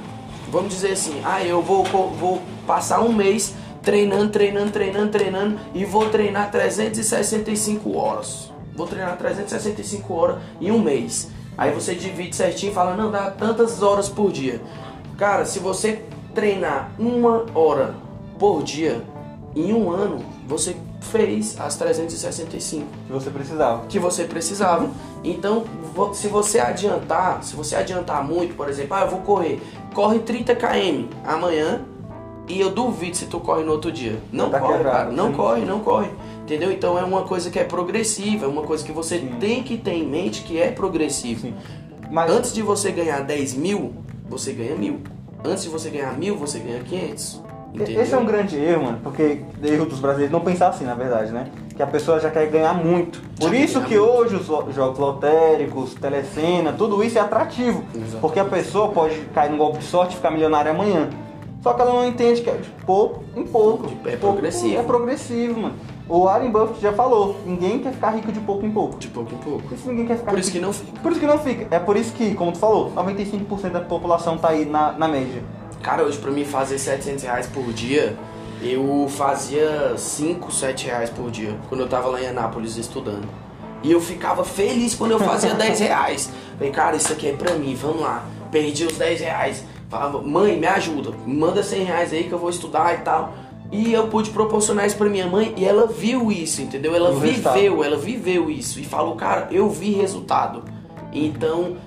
[0.52, 5.84] vamos dizer assim, ah, eu vou, vou passar um mês treinando, treinando, treinando, treinando e
[5.84, 8.52] vou treinar 365 horas.
[8.76, 11.30] Vou treinar 365 horas em um mês.
[11.58, 14.62] Aí você divide certinho e fala, não, dá tantas horas por dia.
[15.18, 17.94] Cara, se você treinar uma hora
[18.40, 19.02] por dia,
[19.56, 23.86] em um ano, você fez as 365 Que você precisava.
[23.88, 24.90] que você precisava.
[25.24, 25.64] Então,
[26.14, 29.62] se você adiantar, se você adiantar muito, por exemplo, ah, eu vou correr,
[29.94, 31.82] corre 30 km amanhã
[32.48, 34.18] e eu duvido se tu corre no outro dia.
[34.32, 35.34] Não Tá corre, quebrado, cara, não sim.
[35.34, 36.10] corre, não corre.
[36.44, 36.72] Entendeu?
[36.72, 39.36] Então é uma coisa que é progressiva, é uma coisa que você Sim.
[39.40, 41.42] tem que ter em mente que é progressivo.
[41.42, 41.54] Sim.
[42.10, 43.94] Mas Antes de você ganhar 10 mil,
[44.30, 45.00] você ganha mil.
[45.44, 47.42] Antes de você ganhar mil, você ganha 500.
[47.74, 48.02] Entendeu?
[48.02, 51.32] Esse é um grande erro, mano, porque erro dos brasileiros não pensar assim, na verdade,
[51.32, 51.48] né?
[51.74, 53.22] Que a pessoa já quer ganhar muito.
[53.40, 54.12] Por Já quer isso que muito.
[54.12, 57.82] hoje os jogos lotéricos, telecena, tudo isso é atrativo.
[57.96, 58.18] Exatamente.
[58.20, 61.10] Porque a pessoa pode cair num golpe de sorte e ficar milionária amanhã.
[61.62, 63.86] Só que ela não entende que é de pouco em pouco.
[64.06, 64.78] É De pouco- progressivo.
[64.80, 65.76] É progressivo, mano.
[66.12, 69.00] O Warren Buffett já falou, ninguém quer ficar rico de pouco em pouco.
[69.00, 69.62] De pouco em pouco.
[69.62, 71.00] Por isso ninguém quer ficar Por isso rico que não fica.
[71.00, 71.68] Por isso que não fica.
[71.74, 75.42] É por isso que, como tu falou, 95% da população tá aí na, na média.
[75.82, 78.18] Cara, hoje pra mim fazer 700 reais por dia,
[78.62, 83.30] eu fazia 5, 7 reais por dia, quando eu tava lá em Anápolis estudando.
[83.82, 86.30] E eu ficava feliz quando eu fazia 10 reais.
[86.58, 88.26] Falei, cara, isso aqui é pra mim, vamos lá.
[88.52, 89.64] Perdi os 10 reais.
[89.90, 93.34] Falava, mãe, me ajuda, manda 100 reais aí que eu vou estudar e tal.
[93.72, 96.94] E eu pude proporcionar isso pra minha mãe e ela viu isso, entendeu?
[96.94, 97.54] Ela O resultado.
[97.54, 100.64] viveu, ela viveu isso e falou, cara, eu vi resultado.
[101.14, 101.78] Então,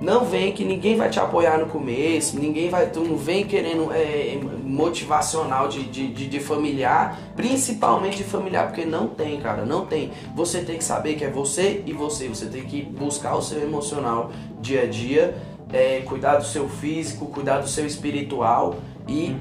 [0.00, 3.92] não vem que ninguém vai te apoiar no começo, ninguém vai, tu não vem querendo
[3.92, 9.86] é, motivacional de, de, de, de familiar, principalmente de familiar, porque não tem, cara, não
[9.86, 10.10] tem.
[10.34, 13.62] Você tem que saber que é você e você, você tem que buscar o seu
[13.62, 15.36] emocional dia a dia,
[15.72, 18.76] é, cuidar do seu físico, cuidar do seu espiritual
[19.08, 19.36] e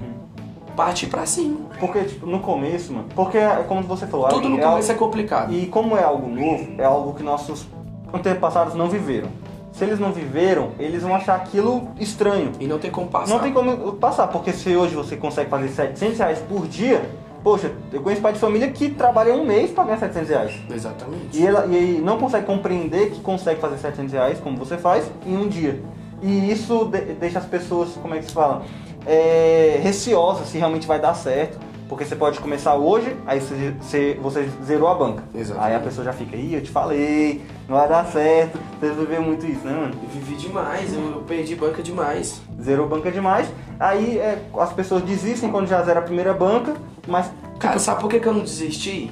[0.76, 1.58] partir pra cima.
[1.80, 4.96] Porque, tipo, no começo, mano, porque, como você falou, Tudo no é algo- começo é
[4.96, 5.54] complicado.
[5.54, 7.68] E como é algo novo, é algo que nossos
[8.14, 9.30] antepassados não viveram.
[9.72, 12.52] Se eles não viveram, eles vão achar aquilo estranho.
[12.60, 13.34] E não tem como passar.
[13.34, 17.02] Não tem como passar, porque se hoje você consegue fazer 700 reais por dia,
[17.42, 20.54] poxa, eu conheço pai de família que trabalha um mês para ganhar 700 reais.
[20.70, 21.38] Exatamente.
[21.40, 25.38] E, ela, e não consegue compreender que consegue fazer 700 reais, como você faz, em
[25.38, 25.82] um dia.
[26.22, 28.64] E isso de- deixa as pessoas, como é que se fala,
[29.06, 31.60] é, receosas se realmente vai dar certo.
[31.88, 35.24] Porque você pode começar hoje, aí você, você, você zerou a banca.
[35.36, 35.68] Exatamente.
[35.68, 38.58] Aí a pessoa já fica, ih, eu te falei, não vai dar certo.
[38.80, 39.94] Você vê muito isso, né, mano?
[40.02, 42.42] Eu vivi demais, eu, eu perdi banca demais.
[42.62, 43.46] Zerou banca demais.
[43.78, 47.30] Aí é, as pessoas desistem quando já zera a primeira banca, mas
[47.62, 49.12] Cara, sabe por que, que eu não desisti?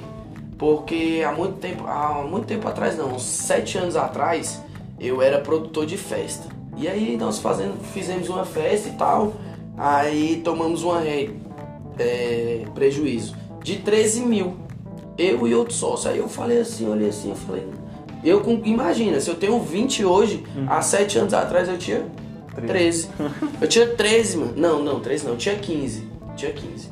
[0.58, 4.60] Porque há muito tempo, há muito tempo atrás não, uns sete anos atrás,
[4.98, 6.48] eu era produtor de festa.
[6.76, 9.34] E aí nós fazendo, fizemos uma festa e tal,
[9.76, 11.36] aí tomamos uma rei,
[11.98, 14.56] é, prejuízo de 13 mil.
[15.18, 16.10] Eu e outro sócio.
[16.10, 17.66] Aí eu falei assim, olhei assim, eu falei.
[18.24, 22.06] Eu com, imagina, se eu tenho 20 hoje, há 7 anos atrás eu tinha
[22.66, 23.08] 13.
[23.60, 24.52] eu tinha 13, mano.
[24.56, 26.08] Não, não, 13 não, eu tinha 15.
[26.36, 26.90] Tinha 15.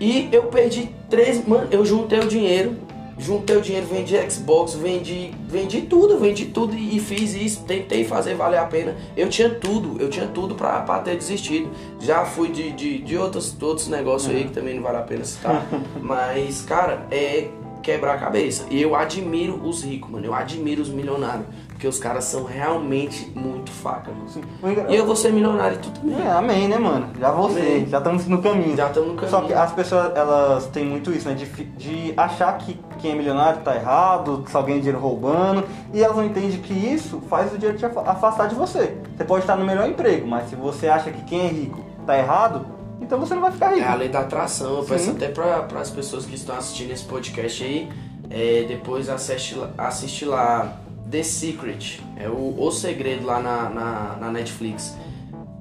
[0.00, 2.76] E eu perdi 13, mano, eu juntei o dinheiro,
[3.18, 8.34] juntei o dinheiro, vendi Xbox, vendi, vendi tudo, vendi tudo e fiz isso, tentei fazer
[8.34, 8.96] valer a pena.
[9.16, 11.70] Eu tinha tudo, eu tinha tudo pra, pra ter desistido.
[12.00, 15.24] Já fui de, de, de outros, outros negócios aí que também não vale a pena
[15.24, 15.66] citar.
[16.00, 17.48] Mas, cara, é
[17.84, 18.66] quebrar a cabeça.
[18.70, 20.24] E eu admiro os ricos, mano.
[20.24, 21.46] Eu admiro os milionários.
[21.84, 24.88] Porque os caras são realmente muito faca, mano.
[24.88, 26.18] E eu vou ser milionário e tu também.
[26.18, 27.08] É, amém, né, mano?
[27.20, 27.86] Já você, Amém.
[27.88, 28.74] já estamos no caminho.
[28.74, 29.30] Já estamos no caminho.
[29.30, 31.34] Só que as pessoas, elas têm muito isso, né?
[31.34, 35.62] De, de achar que quem é milionário tá errado, que só ganha dinheiro roubando.
[35.92, 38.96] E elas não entendem que isso faz o dinheiro te afa- afastar de você.
[39.14, 42.16] Você pode estar no melhor emprego, mas se você acha que quem é rico tá
[42.16, 42.64] errado,
[42.98, 43.86] então você não vai ficar rico.
[43.86, 44.78] É a lei da atração.
[44.78, 45.10] Eu peço Sim.
[45.10, 47.90] até para as pessoas que estão assistindo esse podcast aí,
[48.30, 50.78] é, depois assiste, assiste lá
[51.10, 54.96] The Secret, é o, o Segredo lá na, na, na Netflix.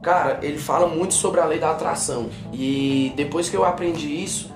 [0.02, 2.30] Cara, ele fala muito sobre a lei da atração.
[2.52, 4.52] E depois que eu aprendi isso,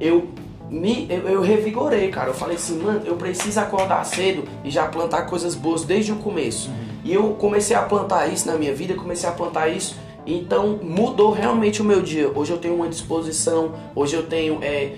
[0.00, 0.28] eu
[0.70, 2.30] me eu, eu revigorei, cara.
[2.30, 6.16] Eu falei assim, mano, eu preciso acordar cedo e já plantar coisas boas desde o
[6.16, 6.70] começo.
[7.04, 9.96] E eu comecei a plantar isso na minha vida, comecei a plantar isso.
[10.26, 12.30] Então mudou realmente o meu dia.
[12.34, 14.96] Hoje eu tenho uma disposição, hoje eu tenho é,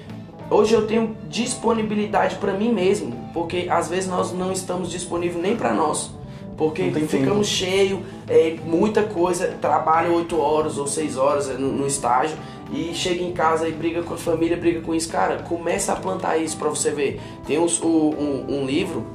[0.51, 5.57] hoje eu tenho disponibilidade para mim mesmo, porque às vezes nós não estamos disponíveis nem
[5.57, 6.11] para nós.
[6.57, 11.87] Porque ficamos cheio, é, muita coisa, trabalho 8 horas ou 6 horas é, no, no
[11.87, 12.37] estágio
[12.71, 15.09] e chega em casa e briga com a família, briga com isso.
[15.09, 17.19] Cara, começa a plantar isso pra você ver.
[17.47, 19.07] Tem uns- o- um, um livro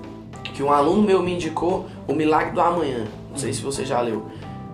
[0.55, 3.05] que um aluno meu me indicou, O Milagre do Amanhã.
[3.29, 4.25] Não sei se você já leu,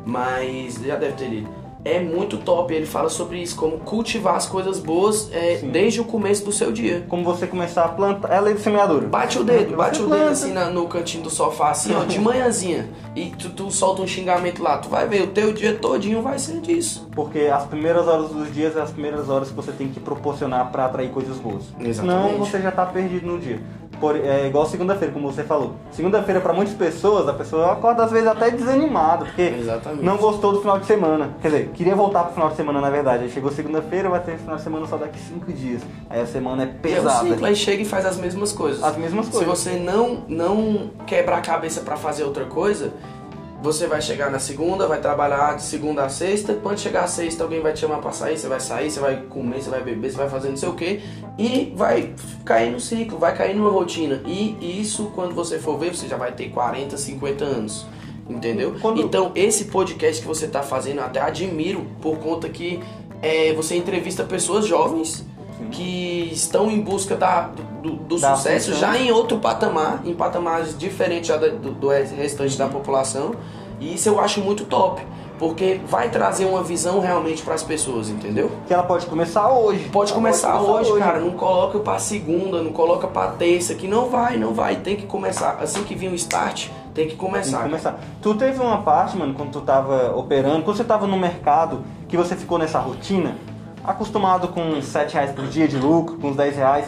[0.06, 1.50] mas já deve ter lido.
[1.84, 6.04] É muito top, ele fala sobre isso, como cultivar as coisas boas é, desde o
[6.04, 7.04] começo do seu dia.
[7.10, 8.32] Como você começar a plantar.
[8.32, 9.02] É a lei do semeador.
[9.08, 10.32] Bate o dedo, Você bate o dedo planta.
[10.32, 12.88] assim na- no cantinho do sofá, assim, ó, de manhãzinha.
[13.16, 16.38] E tu, tu solta um xingamento lá, tu vai ver, o teu dia todinho vai
[16.38, 17.10] ser disso.
[17.16, 20.72] Porque as primeiras horas dos dias é as primeiras horas que você tem que proporcionar
[20.72, 21.64] pra atrair coisas boas.
[21.80, 22.30] Exatamente.
[22.32, 23.60] Senão você já tá perdido no dia.
[24.02, 25.76] Por- é igual segunda-feira, como você falou.
[25.92, 30.04] Segunda-feira, pra muitas pessoas, a pessoa acorda às vezes até desanimada, porque Exatamente.
[30.04, 31.30] não gostou do final de semana.
[31.42, 33.24] Quer dizer, queria voltar pro final de semana, na verdade.
[33.26, 35.84] Aí chegou segunda-feira, vai ter final de semana só daqui cinco dias.
[36.10, 37.30] Aí a semana é é pesada.
[37.30, 38.84] ciclo, aí chega e faz as mesmas coisas.
[38.84, 39.48] As mesmas Se coisas.
[39.48, 42.92] você não, não quebrar a cabeça pra fazer outra coisa,
[43.62, 46.54] você vai chegar na segunda, vai trabalhar de segunda a sexta.
[46.56, 49.18] Quando chegar a sexta, alguém vai te chamar pra sair, você vai sair, você vai
[49.24, 51.00] comer, você vai beber, você vai fazer não sei o que.
[51.38, 54.22] E vai cair no ciclo, vai cair numa rotina.
[54.26, 57.86] E isso, quando você for ver, você já vai ter 40, 50 anos.
[58.30, 58.76] Entendeu?
[58.82, 62.80] Quando- Então, esse podcast que você tá fazendo, eu até admiro por conta que
[63.22, 65.24] é, você entrevista pessoas jovens
[65.70, 67.50] que estão em busca da,
[67.84, 68.80] do, do Da sucesso ascensão.
[68.80, 73.36] já em outro patamar, em patamares diferentes do, do restante da população.
[73.80, 75.02] E isso eu acho muito top,
[75.40, 78.52] porque vai trazer uma visão realmente para as pessoas, entendeu?
[78.68, 79.90] Que ela pode começar hoje.
[79.92, 81.20] Pode Ela começar hoje, cara.
[81.20, 84.76] Não coloca pra segunda, não coloca pra terça, que não vai, não vai.
[84.76, 85.58] Tem que começar.
[85.60, 87.58] Assim que vir o start, tem que Tem começar.
[87.58, 88.00] que começar.
[88.22, 92.16] Tu teve uma parte, mano, quando tu tava operando, quando você tava no mercado, que
[92.16, 93.36] você ficou nessa rotina,
[93.84, 96.86] acostumado com 7 reais por dia de lucro, com uns 10 reais,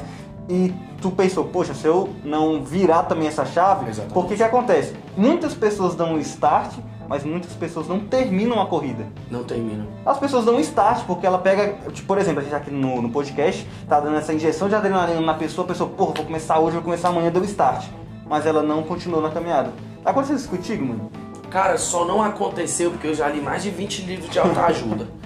[0.49, 4.13] e tu pensou, poxa, se eu não virar também essa chave, Exatamente.
[4.13, 4.95] porque que acontece?
[5.15, 6.73] Muitas pessoas dão um start,
[7.07, 9.05] mas muitas pessoas não terminam a corrida.
[9.29, 9.85] Não termina.
[10.05, 13.09] As pessoas dão start, porque ela pega, tipo, por exemplo, a gente aqui no, no
[13.09, 16.73] podcast tá dando essa injeção de adrenalina na pessoa, a pessoa, porra, vou começar hoje,
[16.73, 17.85] vou começar amanhã, deu start.
[18.27, 19.71] Mas ela não continuou na caminhada.
[20.05, 21.11] Aconteceu isso contigo, mano?
[21.49, 25.07] Cara, só não aconteceu porque eu já li mais de 20 livros de autoajuda.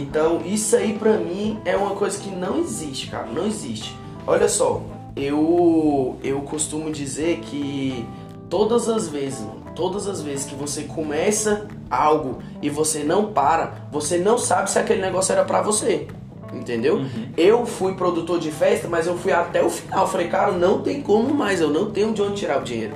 [0.00, 3.96] então, isso aí pra mim é uma coisa que não existe, cara, não existe.
[4.26, 4.82] Olha só,
[5.16, 8.06] eu eu costumo dizer que
[8.48, 13.88] todas as vezes, mano, todas as vezes que você começa algo e você não para,
[13.90, 16.06] você não sabe se aquele negócio era pra você.
[16.52, 17.00] Entendeu?
[17.34, 20.06] Eu fui produtor de festa, mas eu fui até o final.
[20.06, 22.94] Falei, cara, não tem como mais, eu não tenho de onde tirar o dinheiro.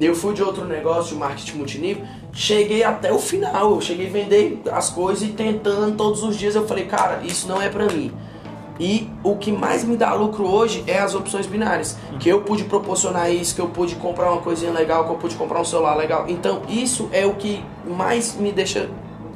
[0.00, 4.10] Eu fui de outro negócio de marketing multinível, cheguei até o final, eu cheguei a
[4.10, 7.86] vender as coisas e tentando todos os dias, eu falei, cara, isso não é pra
[7.86, 8.12] mim.
[8.80, 12.64] E o que mais me dá lucro hoje é as opções binárias, que eu pude
[12.64, 15.94] proporcionar isso, que eu pude comprar uma coisinha legal, que eu pude comprar um celular
[15.94, 16.24] legal.
[16.26, 18.88] Então, isso é o que mais me deixa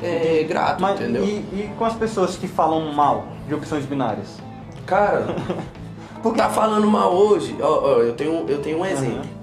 [0.02, 1.24] é, grato, Mas, entendeu?
[1.24, 4.38] e, e com as pessoas que falam mal de opções binárias?
[4.86, 5.36] Cara,
[6.22, 6.40] Porque...
[6.40, 9.35] Tá falando mal hoje, ó, ó, eu, tenho, eu tenho um exemplo.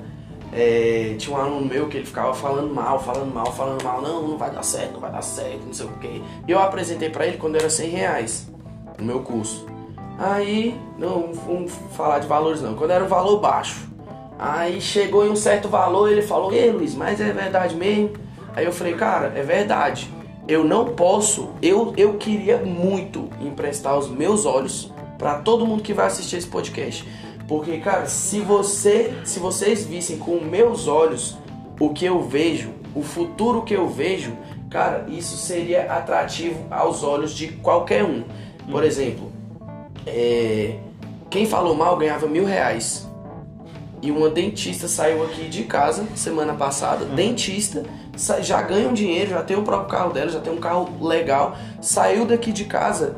[0.56, 4.28] É, tinha um aluno meu que ele ficava falando mal, falando mal, falando mal, não,
[4.28, 6.22] não vai dar certo, não vai dar certo, não sei o quê.
[6.48, 8.52] Eu apresentei pra ele quando era 100 reais
[9.00, 9.66] no meu curso.
[10.20, 13.88] Aí, não vamos falar de valores não, quando era um valor baixo.
[14.38, 18.12] Aí chegou em um certo valor, ele falou, ei Luiz, mas é verdade mesmo?
[18.56, 20.08] Aí eu falei, cara, é verdade.
[20.48, 25.94] Eu não posso, eu, eu queria muito emprestar os meus olhos para todo mundo que
[25.94, 27.08] vai assistir esse podcast.
[27.54, 31.38] Porque, cara, se você, se vocês vissem com meus olhos
[31.80, 34.36] o que eu vejo, o futuro que eu vejo,
[34.72, 38.24] cara, isso seria atrativo aos olhos de qualquer um.
[38.72, 39.32] Por exemplo,
[40.08, 40.78] é,
[41.30, 43.08] quem falou mal ganhava mil reais.
[44.02, 47.84] E uma dentista saiu aqui de casa semana passada, dentista,
[48.18, 50.89] sa- já ganha um dinheiro, já tem o próprio carro dela, já tem um carro
[51.06, 53.16] legal, saiu daqui de casa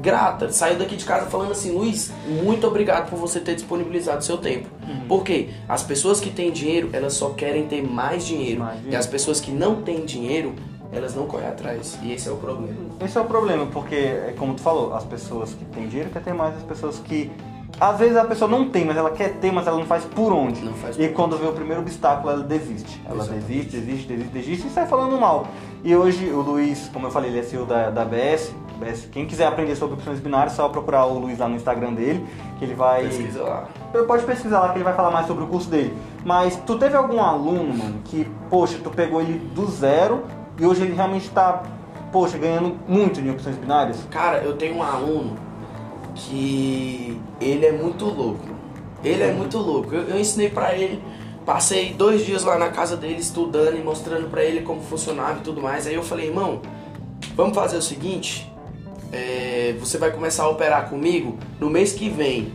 [0.00, 4.38] grata, saiu daqui de casa falando assim, Luiz, muito obrigado por você ter disponibilizado seu
[4.38, 4.68] tempo.
[5.06, 5.50] Por quê?
[5.68, 8.60] As pessoas que têm dinheiro, elas só querem ter mais dinheiro.
[8.60, 10.54] Mais E as pessoas que não têm dinheiro,
[10.92, 11.98] elas não correm atrás.
[12.02, 12.76] E esse é o problema.
[13.00, 16.24] Esse é o problema, porque, é como tu falou, as pessoas que têm dinheiro querem
[16.24, 17.30] ter mais, as pessoas que.
[17.78, 20.32] Às vezes a pessoa não tem, mas ela quer ter, mas ela não faz por
[20.32, 20.60] onde.
[20.74, 23.00] Faz e por quando vê o primeiro obstáculo, ela desiste.
[23.06, 23.46] Ela Exatamente.
[23.46, 25.46] desiste, desiste, desiste, desiste e sai falando mal.
[25.82, 28.52] E hoje o Luiz, como eu falei, ele é CEO da, da BS.
[29.12, 32.26] Quem quiser aprender sobre opções binárias, só procurar o Luiz lá no Instagram dele,
[32.58, 33.02] que ele vai.
[33.04, 33.68] Pesquisa lá.
[34.06, 35.94] Pode pesquisar lá que ele vai falar mais sobre o curso dele.
[36.24, 40.24] Mas tu teve algum aluno, mano, que, poxa, tu pegou ele do zero
[40.58, 41.62] e hoje ele realmente tá,
[42.12, 43.98] poxa, ganhando muito em opções binárias?
[44.10, 45.36] Cara, eu tenho um aluno
[46.14, 48.48] que ele é muito louco.
[49.02, 49.94] Ele é muito louco.
[49.94, 51.02] Eu, eu ensinei pra ele,
[51.46, 55.42] passei dois dias lá na casa dele estudando e mostrando pra ele como funcionava e
[55.42, 55.86] tudo mais.
[55.86, 56.60] Aí eu falei, irmão,
[57.34, 58.49] vamos fazer o seguinte.
[59.12, 62.52] É, você vai começar a operar comigo no mês que vem.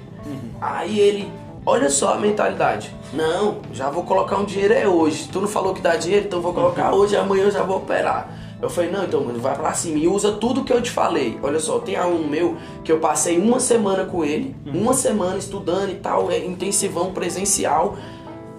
[0.60, 1.32] Aí ele,
[1.66, 2.92] olha só a mentalidade.
[3.14, 5.30] Não, já vou colocar um dinheiro é hoje.
[5.32, 8.30] Tu não falou que dá dinheiro, então vou colocar hoje, amanhã eu já vou operar.
[8.62, 11.38] Eu falei, não, então, mano, vai pra cima e usa tudo que eu te falei.
[11.44, 15.92] Olha só, tem aluno meu que eu passei uma semana com ele, uma semana estudando
[15.92, 17.98] e tal, é, intensivão presencial,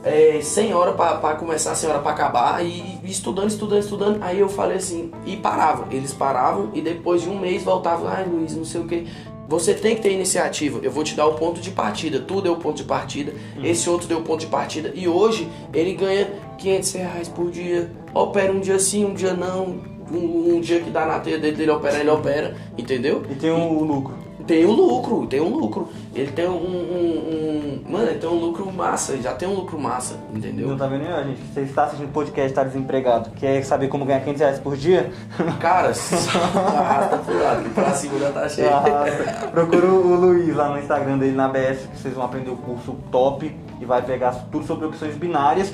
[0.06, 4.22] é, 100 horas pra, pra começar, 100 horas pra acabar, e, e estudando, estudando, estudando.
[4.22, 5.88] Aí eu falei assim, e parava.
[5.90, 9.06] Eles paravam e depois de um mês voltavam, ai Luiz, não sei o que.
[9.48, 10.78] Você tem que ter iniciativa.
[10.82, 12.20] Eu vou te dar o ponto de partida.
[12.20, 14.92] Tu deu o ponto de partida, esse outro deu o ponto de partida.
[14.94, 17.90] E hoje ele ganha 500 reais por dia.
[18.14, 19.96] Opera um dia sim, um dia não.
[20.10, 22.56] Um, um dia que dá na teia dele, ele opera, ele opera.
[22.78, 23.24] Entendeu?
[23.28, 24.25] E tem o lucro.
[24.46, 25.88] Tem um lucro, tem um lucro.
[26.14, 29.54] Ele tem um, um- um- Mano, ele tem um lucro massa, ele já tem um
[29.54, 30.68] lucro massa, entendeu?
[30.68, 31.40] Não tá vendo aí, gente?
[31.52, 35.10] Você está assistindo podcast, está desempregado, quer saber como ganhar 500 reais por dia?
[35.60, 38.72] Cara, arrasta pro lado, que pra cima já tá cheio.
[38.72, 39.48] Arrasta.
[39.48, 42.96] Procura o Luiz lá no Instagram dele na BS, que vocês vão aprender o curso
[43.10, 45.72] top e vai pegar tudo sobre opções binárias.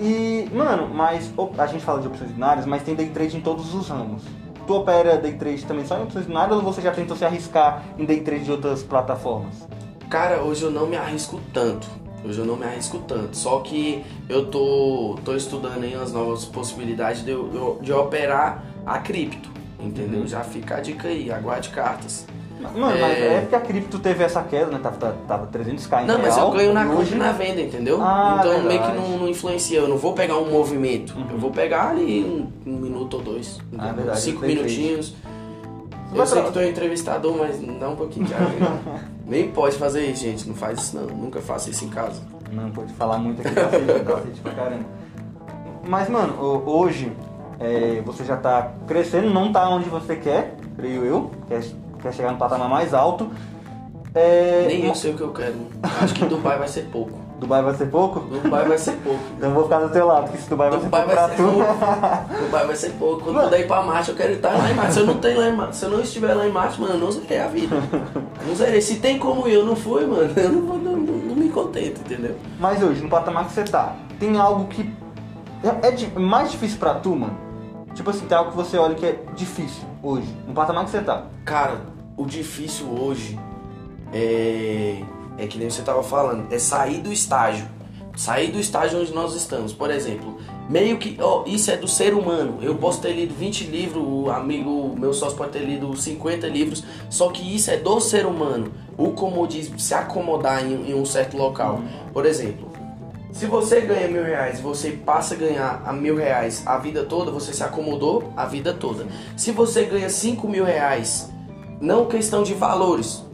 [0.00, 3.72] E, mano, mas a gente fala de opções binárias, mas tem day trade em todos
[3.74, 4.22] os ramos.
[4.66, 7.82] Tu opera day trade também só em opções binárias ou você já tentou se arriscar
[7.98, 9.66] em day trade de outras plataformas?
[10.08, 11.86] Cara, hoje eu não me arrisco tanto.
[12.24, 13.36] Hoje eu não me arrisco tanto.
[13.36, 18.98] Só que eu tô, tô estudando aí as novas possibilidades de, eu- de operar a
[18.98, 19.50] cripto.
[19.80, 20.20] Entendeu?
[20.20, 20.26] Uhum.
[20.28, 22.24] Já fica a dica aí, aguarde cartas.
[22.74, 23.34] Mano, mas É.
[23.36, 24.78] é porque a cripto teve essa queda, né?
[24.82, 27.32] Tava, tava, tava 300k em Não, mas eu real, ganho na compra hoje- e na
[27.32, 27.98] venda, entendeu?
[28.00, 28.68] Ah, então verdade.
[28.68, 29.78] meio que não, não influencia.
[29.80, 31.14] Eu não vou pegar um movimento.
[31.16, 31.26] Uhum.
[31.32, 33.58] Eu vou pegar ali um, um minuto ou dois.
[33.72, 33.94] Ah, entendeu?
[33.94, 35.14] verdade, Cinco minutinhos.
[36.10, 38.70] vai Eu sei pra- que tu é entrevistador, mas dá um pouquinho de ajuda.
[39.26, 40.46] Nem pode fazer isso, gente.
[40.48, 41.06] Não faz isso não.
[41.06, 42.20] Nunca faça isso em casa.
[42.52, 44.84] Não pode falar muito aqui, dá sede pra caramba.
[45.86, 47.10] Mas, mano, ho- hoje
[47.58, 51.62] é, você já tá crescendo, não tá onde você quer, creio eu, quer,
[52.02, 53.30] quer chegar no patamar mais alto.
[54.14, 55.54] É, Nem eu sei o que eu quero.
[56.02, 57.18] Acho que Dubai vai ser pouco.
[57.42, 58.20] Dubai vai ser pouco?
[58.20, 59.18] Dubai vai ser pouco.
[59.36, 61.26] Então eu vou ficar do teu lado, porque se Dubai vai Dubai ser pouco vai
[61.26, 61.52] pra ser tu.
[62.28, 62.44] pouco.
[62.44, 63.24] Dubai vai ser pouco.
[63.24, 64.92] Quando puder ir pra Marte, eu quero estar lá em Marte.
[64.94, 66.94] Se eu não tenho lá em Marte, se eu não estiver lá em Marte, mano,
[66.94, 67.74] eu não zerei a vida.
[67.74, 68.80] Eu Não zerei.
[68.80, 72.36] Se tem como eu não fui, mano, eu não, vou- não, não- me contento, entendeu?
[72.60, 74.88] Mas hoje, no patamar que você tá, tem algo que
[75.64, 77.36] é, é mais difícil pra tu, mano?
[77.94, 81.00] Tipo assim, tem algo que você olha que é difícil hoje, no patamar que você
[81.00, 81.26] tá.
[81.44, 81.80] Cara,
[82.16, 83.38] o difícil hoje
[84.12, 85.02] é.
[85.38, 87.66] É que nem você tava falando, é sair do estágio.
[88.14, 89.72] Sair do estágio onde nós estamos.
[89.72, 90.36] Por exemplo,
[90.68, 91.16] meio que.
[91.18, 92.58] ó, isso é do ser humano.
[92.60, 96.84] Eu posso ter lido 20 livros, o amigo, meu sócio pode ter lido 50 livros.
[97.08, 98.70] Só que isso é do ser humano.
[98.98, 101.80] O comodismo, se acomodar em, em um certo local.
[102.12, 102.71] Por exemplo,
[103.32, 107.04] se você ganha mil reais e você passa a ganhar a mil reais a vida
[107.04, 109.06] toda, você se acomodou a vida toda.
[109.36, 111.32] Se você ganha cinco mil reais
[111.80, 113.24] não questão de valores,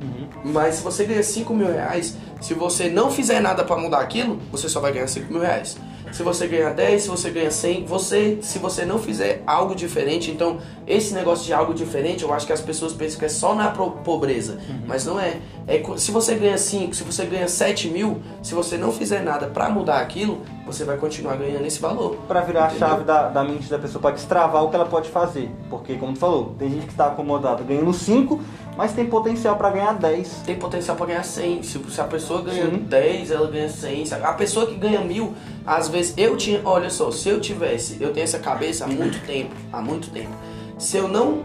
[0.42, 4.40] mas se você ganha 5 mil reais, se você não fizer nada para mudar aquilo,
[4.50, 5.76] você só vai ganhar 5 mil reais.
[6.12, 10.30] Se você ganha 10, se você ganha 100, você, se você não fizer algo diferente,
[10.30, 13.54] então esse negócio de algo diferente, eu acho que as pessoas pensam que é só
[13.54, 15.38] na pobreza, mas não é.
[15.66, 15.82] é.
[15.96, 19.68] Se você ganha 5, se você ganha 7 mil, se você não fizer nada para
[19.68, 22.16] mudar aquilo, você vai continuar ganhando esse valor.
[22.26, 22.86] Pra virar Entendeu?
[22.86, 25.50] a chave da, da mente da pessoa, pra destravar o que ela pode fazer.
[25.70, 28.40] Porque, como tu falou, tem gente que está acomodada ganhando 5,
[28.78, 30.42] mas tem potencial pra ganhar 10.
[30.46, 31.64] tem potencial para ganhar 100.
[31.64, 32.76] Se, se a pessoa ganha Sim.
[32.76, 34.06] 10, ela ganha 100.
[34.06, 35.34] Se A pessoa que ganha mil,
[35.66, 36.60] às vezes eu tinha.
[36.64, 40.30] Olha só, se eu tivesse, eu tenho essa cabeça há muito tempo, há muito tempo.
[40.78, 41.42] Se eu não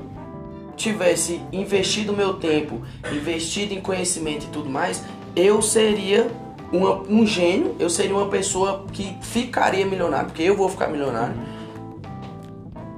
[0.78, 5.04] tivesse investido meu tempo, investido em conhecimento e tudo mais,
[5.36, 6.30] eu seria
[6.72, 11.34] uma- um gênio, eu seria uma pessoa que ficaria milionário, porque eu vou ficar milionário,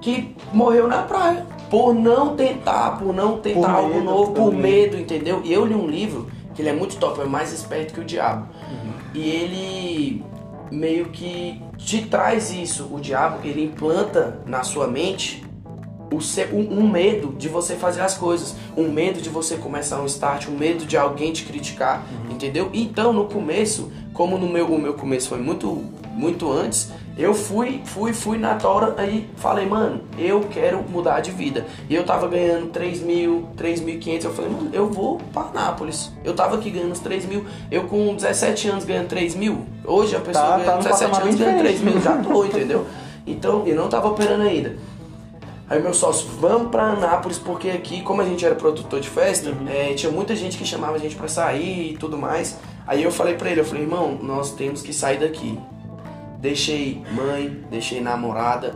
[0.01, 1.45] que morreu na praia.
[1.69, 4.61] Por não tentar, por não tentar Por algo medo novo, por também.
[4.61, 5.41] medo, entendeu?
[5.43, 8.03] E eu li um livro que ele é muito top, é mais esperto que o
[8.05, 8.47] diabo.
[9.13, 10.23] E ele
[10.71, 15.43] meio que te traz isso, o diabo, ele implanta na sua mente
[16.13, 19.99] o se- um, um medo de você fazer as coisas, um medo de você começar
[20.01, 22.69] um start, um medo de alguém te criticar, entendeu?
[22.73, 25.83] Então no começo, como no meu, o meu começo foi muito,
[26.15, 31.31] muito antes, eu fui, fui, fui na tora aí falei, mano, eu quero mudar de
[31.31, 31.65] vida.
[31.89, 36.11] E eu tava ganhando 3 mil, 3.500, eu falei, mano, eu vou pra Nápoles.
[36.23, 40.15] Eu tava aqui ganhando os 3 mil, eu com 17 anos ganhando 3 mil, hoje
[40.15, 42.85] a pessoa Tá- ganha tá num 17 patamar anos ganhando 3 mil, já tô, entendeu?
[43.27, 44.75] Então, eu não tava operando ainda.
[45.67, 49.51] Aí meu sócio, vamos pra Anápolis, porque aqui, como a gente era produtor de festa,
[49.67, 52.55] eh, tinha muita gente que chamava a gente pra sair e tudo mais.
[52.85, 55.57] Aí eu falei pra ele, eu falei, irmão, nós temos que sair daqui.
[56.45, 58.75] Deixei mãe, deixei namorada.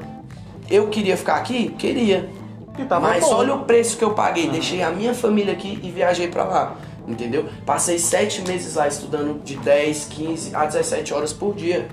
[0.67, 1.70] Eu queria ficar aqui?
[1.78, 2.28] Queria.
[2.76, 3.36] E Mas bom.
[3.36, 4.49] olha o preço que eu paguei.
[4.49, 6.76] Deixei a minha família aqui e viajei pra lá.
[7.07, 7.45] Entendeu?
[7.67, 11.88] Passei sete meses lá estudando de 10, 15 a 17 horas por dia.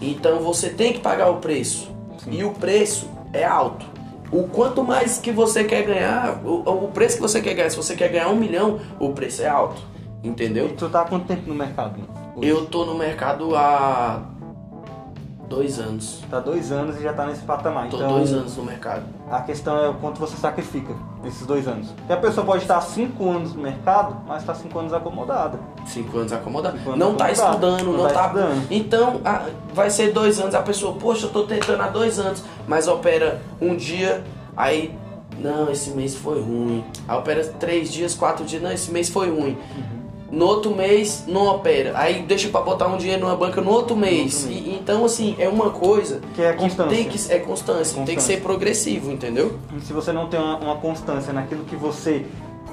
[0.00, 1.94] Então você tem que pagar o preço.
[2.26, 3.84] E o preço é alto.
[4.32, 7.76] O quanto mais que você quer ganhar, o, o preço que você quer ganhar, se
[7.76, 9.82] você quer ganhar um milhão, o preço é alto.
[10.22, 10.70] E Entendeu?
[10.74, 12.00] tu tá há quanto tempo no mercado?
[12.34, 12.48] hoje?
[12.48, 14.22] Eu tô no mercado há
[15.48, 16.20] dois anos.
[16.30, 17.88] Tá dois anos e já tá nesse patamar.
[17.88, 19.02] Tô então, dois anos no mercado.
[19.30, 20.92] a questão é o quanto você sacrifica
[21.22, 21.88] nesses dois anos.
[21.90, 25.58] Porque a pessoa pode estar cinco anos no mercado, mas tá cinco anos acomodada.
[25.86, 26.76] Cinco anos acomodado.
[26.78, 27.50] Cinco anos não tá acomodado.
[27.52, 28.26] estudando, Não não, tá tá.
[28.26, 28.66] estudando.
[28.70, 32.42] Então, a- vai ser dois anos, a pessoa, poxa, eu tô tentando há dois anos,
[32.66, 34.22] mas opera um dia,
[34.56, 34.94] aí.
[35.40, 36.84] Não, esse mês foi ruim.
[37.06, 39.56] Aí opera três dias, quatro dias, não, esse mês foi ruim.
[39.76, 39.97] Uhum.
[40.30, 41.92] No outro mês não opera.
[41.96, 44.44] Aí deixa pra botar um dinheiro numa banca no outro mês.
[44.44, 46.94] outro E- então, assim, é uma coisa Que é constância.
[46.96, 48.36] tem que é constância, tem que Constância.
[48.36, 49.56] ser progressivo, entendeu?
[49.76, 52.26] E se você não tem uma, uma constância naquilo que você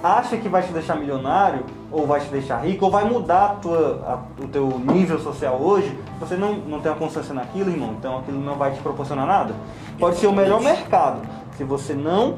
[0.04, 3.50] acha que vai te deixar milionário, ou vai te deixar rico, ou vai mudar a
[3.56, 7.96] tua, a- o teu nível social hoje, você não, não tem uma constância naquilo, irmão,
[7.98, 9.56] então aquilo não vai te proporcionar nada.
[9.98, 11.22] Pode ser o melhor mercado.
[11.58, 12.36] Se você não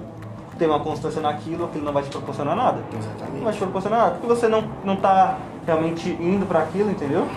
[0.57, 2.83] tem uma constância naquilo, aquilo não vai te proporcionar nada.
[2.91, 3.43] Não Exatamente.
[3.43, 7.27] vai te proporcionar nada, porque você não, não tá realmente indo para aquilo, entendeu?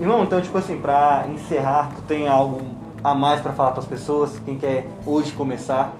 [0.00, 2.60] Irmão, então, tipo assim, pra encerrar, tu tem algo
[3.04, 4.38] a mais pra falar pras pessoas?
[4.44, 5.92] Quem quer hoje começar?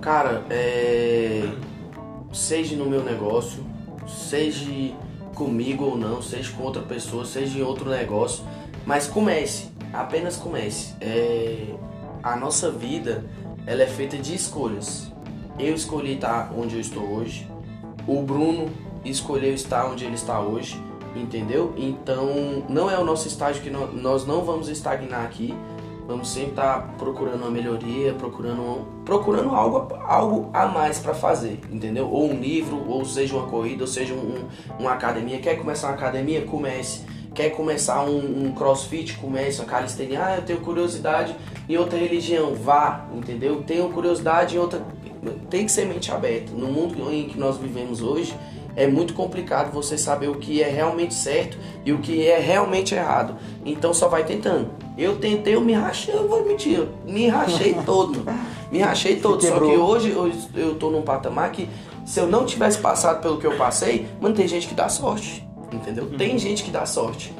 [0.00, 1.48] Cara, é...
[2.32, 3.64] seja no meu negócio,
[4.08, 4.94] seja
[5.34, 8.44] comigo ou não, seja com outra pessoa, seja em outro negócio,
[8.86, 10.94] mas comece, apenas comece.
[11.00, 11.66] É...
[12.22, 13.24] A nossa vida,
[13.66, 15.11] ela é feita de escolhas.
[15.58, 17.46] Eu escolhi estar onde eu estou hoje,
[18.06, 18.68] o Bruno
[19.04, 20.80] escolheu estar onde ele está hoje,
[21.14, 21.72] entendeu?
[21.76, 25.54] Então, não é o nosso estágio que nó- nós não vamos estagnar aqui.
[26.06, 32.10] Vamos sempre estar procurando uma melhoria, procurando, procurando algo, algo a mais para fazer, entendeu?
[32.10, 34.44] Ou um livro, ou seja uma corrida, ou seja um-
[34.80, 35.38] uma academia.
[35.38, 36.42] Quer começar uma academia?
[36.44, 37.02] Comece.
[37.32, 39.16] Quer começar um, um crossfit?
[39.16, 39.60] Comece.
[39.60, 40.22] Uma calistenia?
[40.24, 41.36] Ah, eu tenho curiosidade
[41.68, 42.52] em outra religião.
[42.52, 43.62] Vá, entendeu?
[43.62, 44.82] Tenho curiosidade em outra.
[45.48, 46.52] Tem que ser mente aberta.
[46.52, 48.34] No mundo em que nós vivemos hoje,
[48.74, 52.94] é muito complicado você saber o que é realmente certo e o que é realmente
[52.94, 53.36] errado.
[53.64, 54.70] Então só vai tentando.
[54.96, 58.24] Eu tentei, eu me rachei, eu vou mentir, eu me rachei todo.
[58.70, 59.42] Me rachei todo.
[59.42, 61.68] Só que hoje eu, eu tô num patamar que
[62.04, 65.46] se eu não tivesse passado pelo que eu passei, mano, tem gente que dá sorte.
[65.70, 66.04] Entendeu?
[66.04, 66.18] Uhum.
[66.18, 67.32] Tem gente que dá sorte.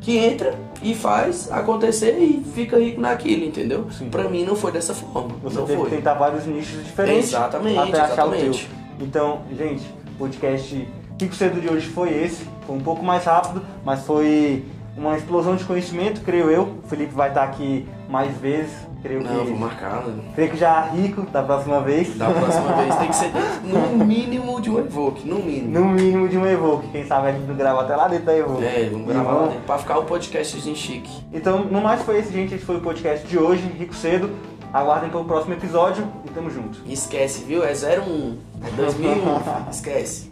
[0.00, 3.86] Que entra e faz acontecer e fica rico naquilo, entendeu?
[3.90, 4.08] Sim.
[4.08, 5.36] Pra mim não foi dessa forma.
[5.42, 5.90] Você não teve foi.
[5.90, 8.38] que tentar vários nichos diferentes Exatamente, até achar o teu.
[8.38, 8.70] exatamente.
[8.98, 9.84] Então, gente,
[10.14, 10.88] o podcast
[11.20, 12.46] Rico Cedo de hoje foi esse.
[12.66, 14.64] Foi um pouco mais rápido, mas foi
[14.96, 16.76] uma explosão de conhecimento, creio eu.
[16.82, 18.72] O Felipe vai estar aqui mais vezes
[19.02, 20.22] Creio Não, que, vou marcar, né?
[20.34, 22.16] creio que já rico da próxima vez.
[22.18, 23.30] Da próxima vez tem que ser
[23.64, 25.78] no mínimo de um Evoque, no mínimo.
[25.80, 26.88] No mínimo de um Evoque.
[26.88, 28.64] Quem sabe a gente não grava até lá dentro da Evoque.
[28.64, 31.10] É, vamos gravar lá vamos- dentro, pra ficar o podcastzinho chique.
[31.32, 32.54] Então, no mais foi esse, gente.
[32.54, 34.30] Esse foi o podcast de hoje, Rico Cedo.
[34.72, 36.78] Aguardem pelo próximo episódio e tamo junto.
[36.86, 37.64] Esquece, viu?
[37.64, 39.20] É 01, é 2001,
[39.70, 40.29] esquece.